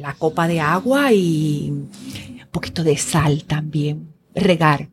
[0.02, 4.08] la copa de agua y un poquito de sal también.
[4.34, 4.88] Regar.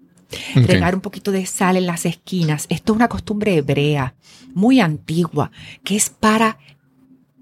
[0.55, 2.65] Regar un poquito de sal en las esquinas.
[2.69, 4.15] Esto es una costumbre hebrea,
[4.53, 5.51] muy antigua,
[5.83, 6.57] que es para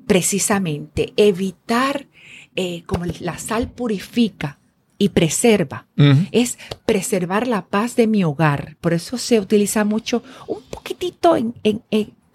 [0.05, 2.07] precisamente evitar,
[2.55, 4.59] eh, como la sal purifica,
[5.03, 5.85] y preserva.
[6.31, 8.77] Es preservar la paz de mi hogar.
[8.79, 11.53] Por eso se utiliza mucho un poquitito en,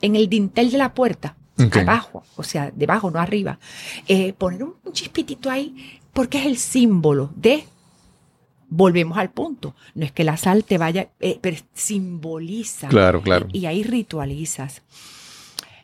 [0.03, 1.35] el dintel de la puerta.
[1.73, 3.59] Abajo, o sea, debajo, no arriba.
[4.07, 7.65] Eh, poner un, chispitito ahí porque es el símbolo de
[8.69, 9.75] volvemos al punto.
[9.95, 12.89] No es que la sal te vaya, eh, pero simboliza.
[12.89, 13.49] Claro, claro.
[13.53, 14.83] Y, ahí ritualizas.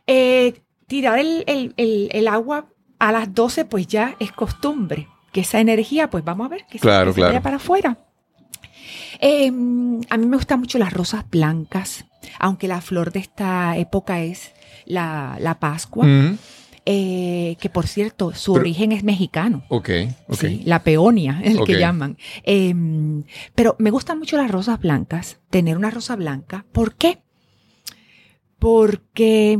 [0.06, 2.66] Eh, tirar el, agua
[2.98, 6.78] a las 12, pues ya es costumbre que esa energía, pues vamos a ver que,
[6.78, 7.98] se, vaya para afuera.
[9.18, 12.04] Em, a mí me gustan mucho las rosas blancas,
[12.38, 14.52] aunque la flor de esta época es
[14.86, 16.06] la, Pascua.
[16.86, 19.64] Eh, que por cierto, su origen es mexicano.
[19.68, 19.90] Ok,
[20.28, 20.44] ok.
[20.64, 22.18] la peonia es el que llaman.
[22.42, 23.24] Em,
[23.54, 26.66] pero me gustan mucho las rosas blancas, tener una rosa blanca.
[26.72, 27.22] ¿Por qué?
[28.58, 29.58] Porque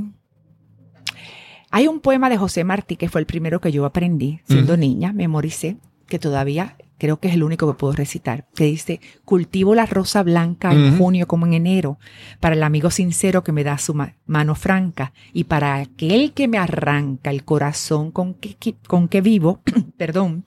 [1.70, 5.12] hay un poema de José Martí que fue el primero que yo aprendí siendo niña,
[5.12, 9.86] memoricé, que todavía creo que es el único que puedo recitar, que dice, cultivo la
[9.86, 11.98] rosa blanca en junio como en enero,
[12.40, 13.94] para el amigo sincero que me da su
[14.26, 19.60] mano franca, y para aquel que me arranca el corazón con que, con que vivo,
[19.96, 20.44] perdón,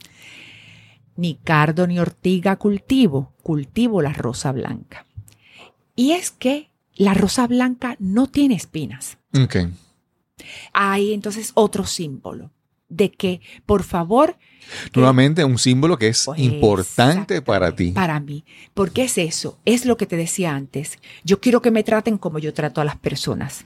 [1.15, 5.05] ni cardo ni ortiga cultivo, cultivo la rosa blanca.
[5.95, 9.17] Y es que la rosa blanca no tiene espinas.
[9.37, 9.69] Okay.
[10.73, 12.51] Hay entonces otro símbolo
[12.89, 14.37] de que, por favor...
[14.93, 17.91] Nuevamente, un símbolo que es pues, importante para ti.
[17.91, 18.43] Para mí.
[18.73, 20.99] Porque es eso, es lo que te decía antes.
[21.23, 23.65] Yo quiero que me traten como yo trato a las personas.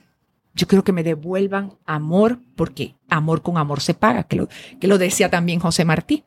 [0.54, 4.50] Yo quiero que me devuelvan amor, porque amor con amor se paga, que lo,
[4.80, 6.24] que lo decía también José Martí.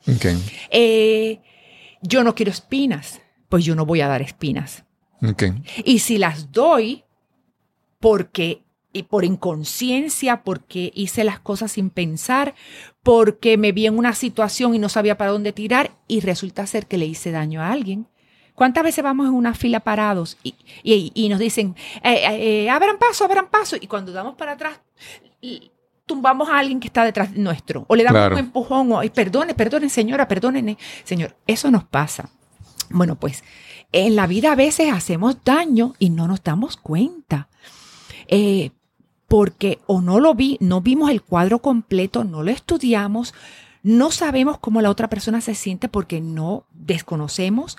[0.71, 1.41] Eh,
[2.03, 4.85] yo no quiero espinas, pues yo no voy a dar espinas.
[5.85, 7.05] Y si las doy,
[8.01, 8.64] porque
[8.95, 12.55] y por inconsciencia, porque hice las cosas sin pensar,
[13.03, 16.87] porque me vi en una situación y no sabía para dónde tirar y resulta ser
[16.87, 18.07] que le hice daño a alguien.
[18.55, 21.75] ¿Cuántas veces vamos en una fila parados y, y, nos dicen,
[22.05, 23.77] eh, eh, eh, abran paso, abran paso?
[23.81, 24.81] Y cuando damos para atrás,
[26.07, 29.89] tumbamos a alguien que está detrás nuestro o le damos un empujón o, perdone, perdone
[29.89, 30.79] señora, perdónenme.
[31.03, 32.31] Señor, eso nos pasa.
[32.91, 33.43] Bueno, pues
[33.91, 37.49] en la vida a veces hacemos daño y no nos damos cuenta.
[38.29, 38.71] Eh,
[39.35, 43.35] porque o no lo vi, no vimos el cuadro completo, no lo estudiamos,
[43.83, 47.77] no sabemos cómo la otra persona se siente porque no desconocemos,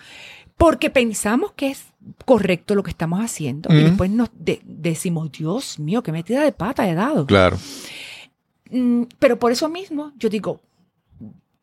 [0.58, 1.86] porque pensamos que es
[2.26, 4.32] correcto lo que estamos haciendo y después nos
[4.66, 7.26] decimos, Dios mío, qué metida de pata he dado.
[7.26, 7.58] Claro.
[8.70, 10.60] Mm, pero por eso mismo yo digo,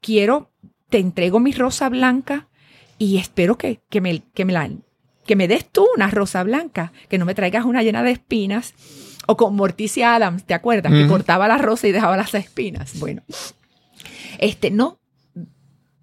[0.01, 0.49] quiero,
[0.88, 2.49] te entrego mi rosa blanca
[2.97, 4.70] y espero que, que me, que me la
[5.26, 8.74] que me des tú una rosa blanca, que no me traigas una llena de espinas
[9.27, 10.93] o con Morticia Adams, ¿te acuerdas?
[10.93, 12.99] Que cortaba la rosa y dejaba las espinas.
[12.99, 13.23] Bueno,
[14.39, 14.99] este, no,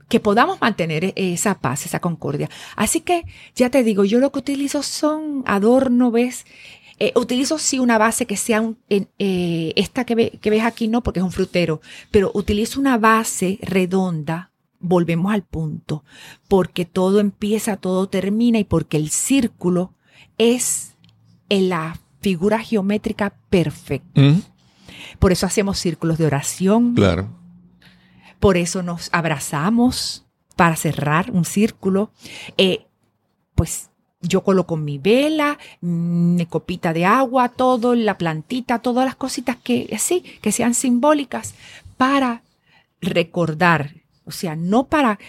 [0.10, 2.50] que podamos mantener esa paz, esa concordia.
[2.76, 3.24] Así que
[3.56, 6.46] ya te digo, yo lo que utilizo son adorno, ¿ves?
[6.98, 11.02] Eh, utilizo sí una base que sea un, eh, esta que, que, ves aquí, no,
[11.02, 11.80] porque es un frutero,
[12.12, 16.04] pero utilizo una base redonda, volvemos al punto,
[16.50, 19.94] porque todo empieza, todo termina y porque el círculo
[20.38, 20.98] es
[21.48, 24.22] en la figura geométrica perfecta.
[25.20, 26.96] Por eso hacemos círculos de oración.
[26.96, 27.28] Claro.
[28.40, 32.12] Por eso nos abrazamos para cerrar un círculo.
[32.58, 32.86] Eh,
[33.56, 33.90] pues
[34.22, 39.96] yo coloco mi vela, mi copita de agua, todo, la plantita, todas las cositas que
[40.00, 41.56] sí, que sean simbólicas
[41.98, 42.44] para
[43.02, 43.96] recordar,
[44.26, 45.20] o sea, no para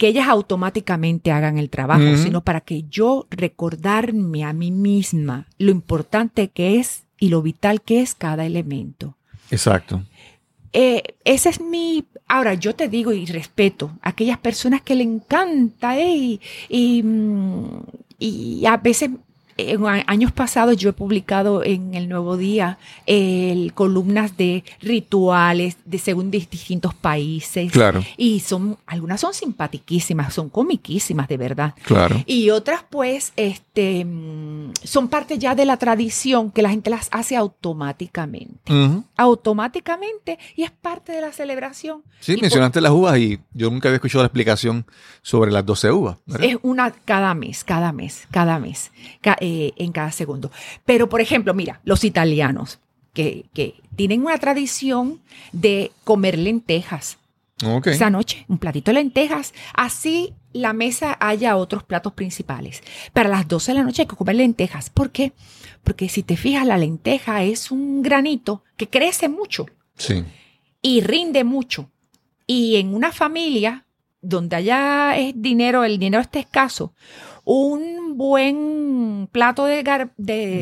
[0.00, 5.70] que ellas automáticamente hagan el trabajo, sino para que yo recordarme a mí misma lo
[5.70, 9.18] importante que es y lo vital que es cada elemento.
[9.50, 10.02] Exacto.
[10.72, 12.06] Eh, ese es mi...
[12.26, 16.40] Ahora, yo te digo y respeto a aquellas personas que le encanta eh,
[16.70, 17.04] y,
[18.18, 19.10] y, a veces
[19.68, 25.98] en años pasados yo he publicado en el Nuevo Día el, columnas de rituales de
[25.98, 27.70] según distintos países.
[27.72, 28.02] Claro.
[28.16, 31.74] Y son, algunas son simpatiquísimas, son comiquísimas de verdad.
[31.84, 32.22] Claro.
[32.26, 37.08] Y otras pues, este, mm, son parte ya de la tradición que la gente las
[37.10, 38.72] hace automáticamente.
[39.16, 42.02] Automáticamente y es parte de la celebración.
[42.20, 44.86] Sí, mencionaste las uvas y yo nunca había escuchado la explicación
[45.22, 46.16] sobre las 12 uvas.
[46.40, 48.90] Es una cada mes, cada mes, cada mes.
[49.40, 50.50] Eh, en cada segundo.
[50.84, 52.78] Pero, por ejemplo, mira, los italianos
[53.12, 53.46] que,
[53.96, 55.20] tienen una tradición
[55.52, 57.18] de comer lentejas.
[57.84, 59.52] Esa noche, un platito de lentejas.
[59.74, 62.82] Así la mesa haya otros platos principales.
[63.12, 64.88] Para las 12 de la noche hay que comer lentejas.
[64.88, 65.32] ¿Por qué?
[65.84, 69.66] Porque si te fijas, la lenteja es un granito que crece mucho.
[69.96, 70.24] Sí.
[70.80, 71.90] Y rinde mucho.
[72.46, 73.84] Y en una familia
[74.22, 76.94] donde haya dinero, el dinero está escaso,
[77.44, 78.79] un buen
[79.30, 79.82] plato de,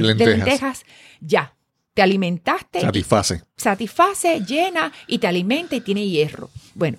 [0.01, 0.85] lentejas.
[1.21, 1.55] ya.
[1.95, 2.81] Te alimentaste.
[2.81, 3.43] Satisface.
[3.57, 6.49] Satisface, llena y te alimenta y tiene hierro.
[6.75, 6.99] Bueno,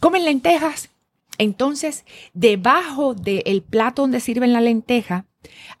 [0.00, 0.90] comen lentejas.
[1.38, 2.04] Entonces,
[2.34, 5.24] debajo del plato donde sirven la lenteja,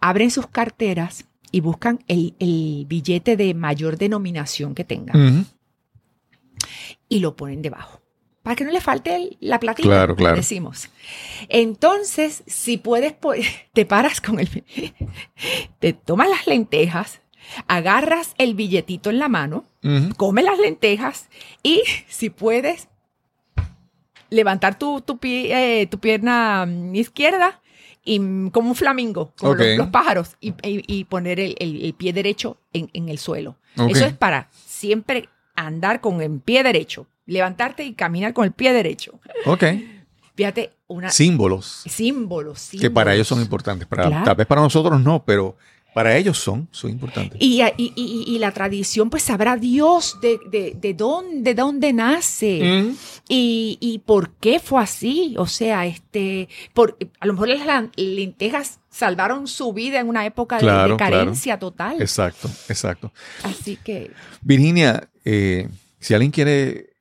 [0.00, 5.46] abren sus carteras y buscan el, billete de mayor denominación que tengan.
[7.10, 8.03] Y lo ponen debajo
[8.44, 10.36] para que no le falte la platita, claro, claro.
[10.36, 10.90] decimos.
[11.48, 13.14] Entonces, si puedes,
[13.72, 14.48] te paras con el,
[15.80, 17.22] te tomas las lentejas,
[17.66, 19.64] agarras el billetito en la mano,
[20.16, 21.28] comes las lentejas
[21.62, 22.88] y si puedes
[24.28, 27.62] levantar tu, tu, eh, tu pierna mm, izquierda
[28.04, 33.18] y mm, como un flamingo, como los, pájaros, y, poner el, pie derecho en, el
[33.18, 33.56] suelo.
[33.88, 38.72] Eso es para siempre andar con el pie derecho levantarte y caminar con el pie
[38.72, 39.20] derecho.
[39.46, 39.64] Ok.
[40.34, 41.10] Fíjate, una...
[41.10, 41.84] Símbolos.
[41.88, 43.86] Símbolos, Que para ellos son importantes.
[43.86, 45.56] Para, Tal vez para nosotros no, pero
[45.94, 47.40] para ellos son, son importantes.
[47.40, 52.96] Y, y, la tradición, pues sabrá Dios de, de, dónde, dónde nace mm.
[53.28, 55.36] y, por qué fue así.
[55.38, 60.58] O sea, este, por, a lo mejor las lentejas salvaron su vida en una época
[60.58, 62.02] de, carencia total.
[62.02, 63.12] Exacto, exacto.
[63.44, 64.10] Así que...
[64.42, 65.68] Virginia, eh,
[66.00, 66.93] si alguien quiere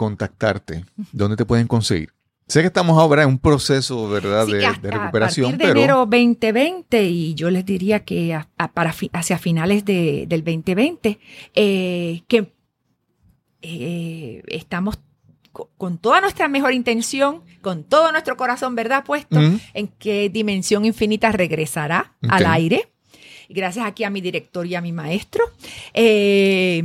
[0.00, 2.08] contactarte, ¿dónde te pueden conseguir?
[2.46, 5.48] Sé que estamos ahora en un proceso, ¿verdad?, de, recuperación.
[5.48, 8.40] A partir de enero 2020 y yo les diría que
[8.72, 11.18] para, hacia finales del 2020,
[11.54, 12.50] eh, que
[13.60, 15.00] eh, estamos
[15.76, 19.38] con toda nuestra mejor intención, con todo nuestro corazón, ¿verdad?, puesto
[19.74, 22.88] en qué Dimensión Infinita regresará al aire.
[23.50, 25.44] Gracias aquí a mi director y a mi maestro.
[25.92, 26.82] Eh,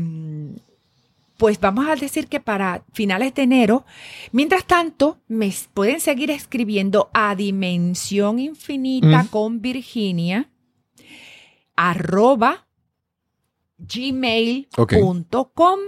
[1.37, 3.85] pues vamos a decir que para finales de enero.
[4.31, 10.49] Mientras tanto, me pueden seguir escribiendo a Dimensión Infinita con Virginia
[11.75, 12.67] arroba
[13.77, 15.79] gmail.com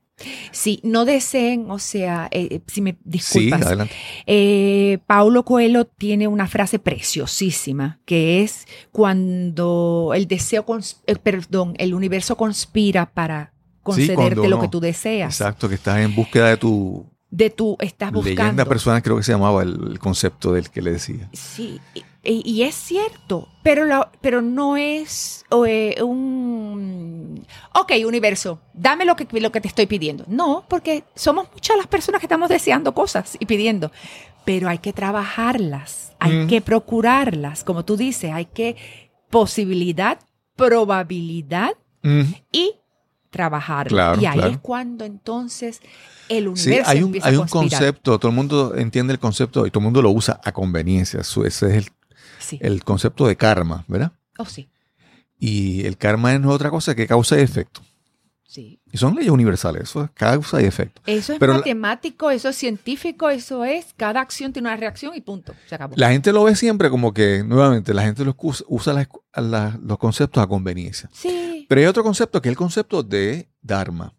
[0.52, 3.60] Sí, no deseen, o sea, eh, eh, si me disculpas.
[3.60, 3.94] Sí, adelante.
[4.26, 10.66] Eh, Paulo Coelho tiene una frase preciosísima que es cuando el deseo,
[11.22, 15.40] perdón, el universo conspira para concederte lo que tú deseas.
[15.40, 18.44] Exacto, que estás en búsqueda de tu de tu estás buscando.
[18.44, 21.30] Leyenda personal creo que se llamaba el, concepto del que le decía.
[21.34, 21.82] Sí,
[22.26, 29.62] y, es cierto, pero, pero no es un ok, universo, dame lo que, lo que
[29.62, 30.26] te estoy pidiendo.
[30.28, 33.92] No, porque somos muchas las personas que estamos deseando cosas y pidiendo,
[34.44, 38.76] pero hay que trabajarlas, hay que procurarlas, como tú dices, hay que
[39.30, 40.20] posibilidad,
[40.56, 41.74] probabilidad
[42.52, 42.76] y
[43.30, 43.92] trabajar.
[43.92, 45.82] y ahí es cuando entonces
[46.30, 49.72] el universo sí, hay un, hay un concepto, todo el mundo entiende el concepto y
[49.72, 51.20] todo el mundo lo usa a conveniencia.
[51.20, 51.92] ese es el,
[52.60, 54.12] el concepto de karma, ¿verdad?
[54.38, 54.70] Oh, sí.
[55.38, 57.82] Y el karma es otra cosa que causa y efecto.
[58.48, 58.80] Sí.
[58.90, 61.02] Y son leyes universales, eso es causa y efecto.
[61.06, 65.54] Eso es matemático, eso es científico, eso es, cada acción tiene una reacción y punto,
[65.68, 65.94] se acabó.
[65.98, 68.24] La gente lo ve siempre como que, nuevamente, la gente
[68.68, 69.08] usa
[69.82, 71.10] los conceptos a conveniencia.
[71.12, 71.66] Sí.
[71.68, 74.14] Pero hay otro concepto que es el concepto de Dharma.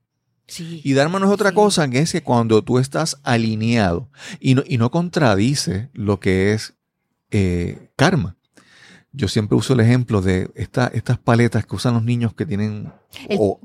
[0.49, 4.55] Sí, y Dharma no es otra cosa que es que cuando tú estás alineado y
[4.55, 6.76] no, y no contradice lo que es
[7.31, 8.37] eh, karma.
[9.13, 12.93] Yo siempre uso el ejemplo de esta, estas paletas que usan los niños que tienen
[13.39, 13.61] o,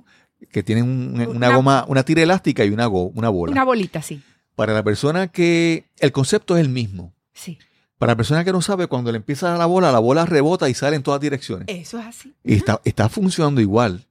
[0.50, 0.86] que tienen
[1.28, 3.52] una, goma, una tira elástica y una, una bola.
[3.52, 4.22] Una bolita, sí.
[4.56, 7.14] Para la persona que el concepto es el mismo.
[7.34, 7.60] Sí.
[7.98, 10.26] Para la persona que no sabe, cuando le empieza a dar la bola, la bola
[10.26, 11.68] rebota y sale en todas direcciones.
[11.68, 12.34] Eso es así.
[12.44, 14.08] Y está, está funcionando igual.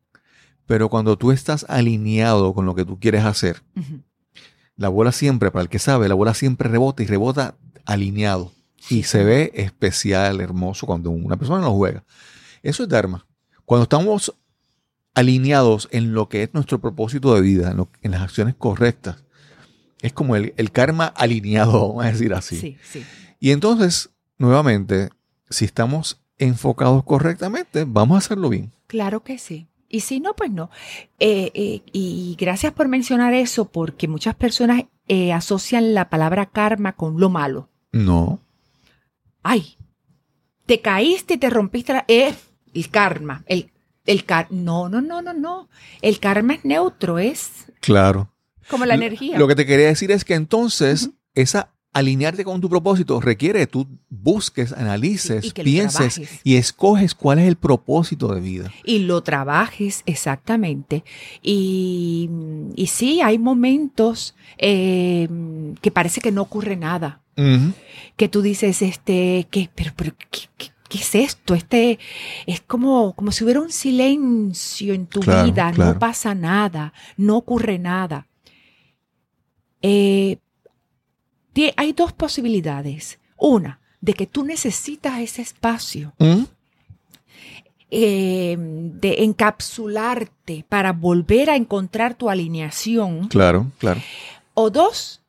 [0.66, 3.62] Pero cuando tú estás alineado con lo que tú quieres hacer,
[4.76, 8.52] la bola siempre, para el que sabe, la bola siempre rebota y rebota alineado.
[8.88, 12.04] Y se ve especial, hermoso cuando una persona lo juega.
[12.62, 13.26] Eso es Dharma.
[13.64, 14.34] Cuando estamos
[15.14, 19.24] alineados en lo que es nuestro propósito de vida, en, las acciones correctas,
[20.00, 22.56] es como el, karma alineado, vamos a decir así.
[22.56, 23.04] Sí, sí.
[23.38, 25.10] Y entonces, nuevamente,
[25.48, 28.72] si estamos enfocados correctamente, vamos a hacerlo bien.
[28.86, 29.66] Claro que sí.
[29.88, 30.70] Y si no, pues no.
[31.18, 36.92] Eh, eh, y gracias por mencionar eso, porque muchas personas eh, asocian la palabra karma
[36.94, 37.68] con lo malo.
[37.92, 38.40] No
[39.42, 39.76] ay,
[40.66, 42.34] te caíste y te rompiste la, eh,
[42.74, 43.70] el karma, el,
[44.06, 45.68] el no, no, no, no, no,
[46.02, 48.32] el karma es neutro, es claro.
[48.68, 49.36] Como la energía.
[49.36, 53.66] Lo que te quería decir es que entonces esa alinearte con tu propósito requiere que
[53.66, 58.72] tú busques, analices, pienses y escoges cuál es el propósito de vida.
[58.84, 61.04] Y lo trabajes exactamente.
[61.42, 62.30] Y,
[62.76, 65.28] y sí, hay momentos eh,
[65.80, 67.20] que parece que no ocurre nada
[68.16, 71.54] que tú dices, este, ¿qué, pero, pero, ¿qué, es esto?
[71.54, 71.98] Este
[72.46, 77.78] es como, como si hubiera un silencio en tu vida, no pasa nada, no ocurre
[77.78, 78.26] nada.
[79.82, 80.38] Eh,
[81.76, 83.18] hay dos posibilidades.
[83.36, 86.12] Una, de que tú necesitas ese espacio.
[86.18, 86.44] ¿Mm?
[87.92, 93.26] Eh, de encapsularte para volver a encontrar tu alineación.
[93.26, 94.00] Claro, claro.
[94.54, 95.22] O dos,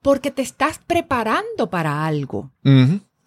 [0.00, 2.50] porque te estás preparando para algo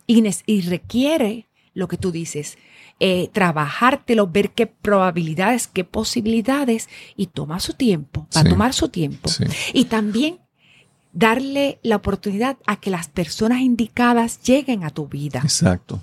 [0.08, 1.46] y, requiere
[1.76, 2.58] lo que tú dices,
[3.00, 9.30] eh, trabajártelo, ver qué probabilidades, qué posibilidades y toma su tiempo, para tomar su tiempo.
[9.72, 10.40] Y también
[11.11, 15.40] darle la oportunidad a que las personas indicadas lleguen a tu vida.
[15.44, 16.02] Exacto.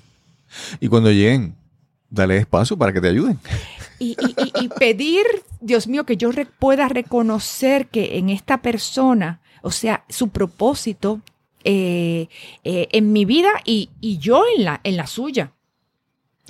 [0.80, 1.54] Y cuando lleguen,
[2.10, 3.38] dale espacio para que te ayuden.
[3.98, 4.16] Y,
[4.60, 5.24] y pedir,
[5.60, 11.20] Dios mío, que yo pueda reconocer que en esta persona o sea, su propósito
[11.64, 12.28] eh,
[12.62, 15.54] eh, en mi vida y, yo en la, en la suya.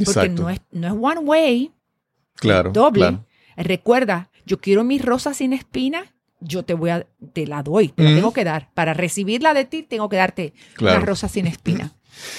[0.04, 1.72] Porque no es, no es one way,
[2.34, 3.20] claro, doble.
[3.56, 6.14] Recuerda, yo quiero mis rosas sin espina,
[6.47, 8.70] yo te voy a, te la doy, te la tengo que dar.
[8.74, 11.93] Para recibirla de ti, tengo que darte las rosas sin espina.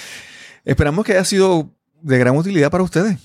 [0.66, 1.70] Esperamos que haya sido
[2.02, 3.18] de gran utilidad para ustedes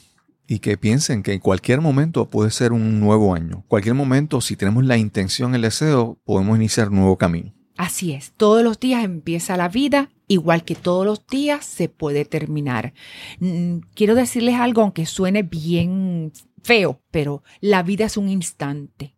[0.47, 3.65] y que piensen que en cualquier momento puede ser un nuevo año.
[3.69, 7.55] Cualquier momento, si tenemos la intención, el deseo, podemos iniciar un nuevo camino.
[7.77, 12.25] Así es, todos los días empieza la vida, igual que todos los días se puede
[12.25, 12.93] terminar.
[13.41, 16.33] Mm, quiero decirles algo, aunque suene bien
[16.63, 19.15] feo, pero la vida es un instante.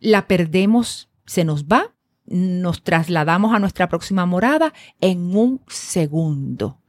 [0.00, 1.92] La perdemos, se nos va,
[2.26, 6.80] nos trasladamos a nuestra próxima morada en un segundo.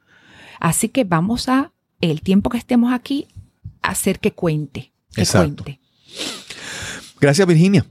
[0.59, 3.27] Así que vamos a, el tiempo que estemos aquí,
[3.81, 4.93] hacer que cuente.
[5.13, 5.79] Que cuente.
[7.19, 7.85] Gracias, Virginia.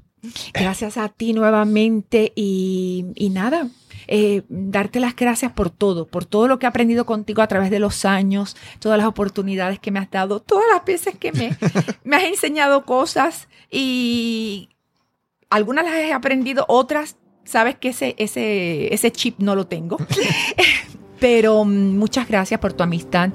[0.53, 3.69] Gracias a ti nuevamente y, nada,
[4.09, 7.71] eh, darte las gracias por todo, por todo lo que he aprendido contigo a través
[7.71, 11.57] de los años, todas las oportunidades que me has dado, todas las veces que me,
[12.05, 14.71] me has enseñado cosas y
[15.51, 19.99] algunas las he aprendido, otras, sabes que ese, ese, ese chip no lo tengo.
[21.21, 23.31] Pero mm, muchas gracias por tu amistad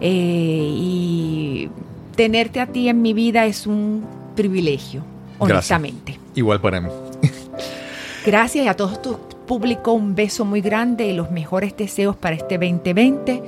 [0.00, 1.70] eh, y
[2.16, 4.04] tenerte a ti en mi vida es un
[4.36, 5.04] privilegio,
[5.38, 6.18] honestamente.
[6.34, 6.88] Igual para mí.
[8.26, 12.36] Gracias y a todos tu público un beso muy grande y los mejores deseos para
[12.36, 13.42] este 2020.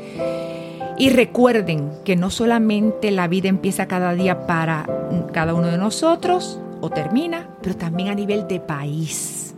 [0.99, 4.87] Y recuerden que no solamente la vida empieza cada día para
[5.33, 9.55] cada uno de nosotros o termina, pero también a nivel de país.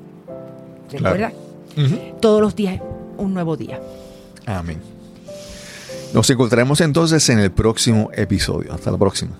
[0.90, 1.32] Recuerda,
[2.20, 2.80] todos los días
[3.16, 3.80] un nuevo día.
[4.46, 4.80] Amén.
[6.14, 8.72] Nos encontraremos entonces en el próximo episodio.
[8.72, 9.32] Hasta la próxima.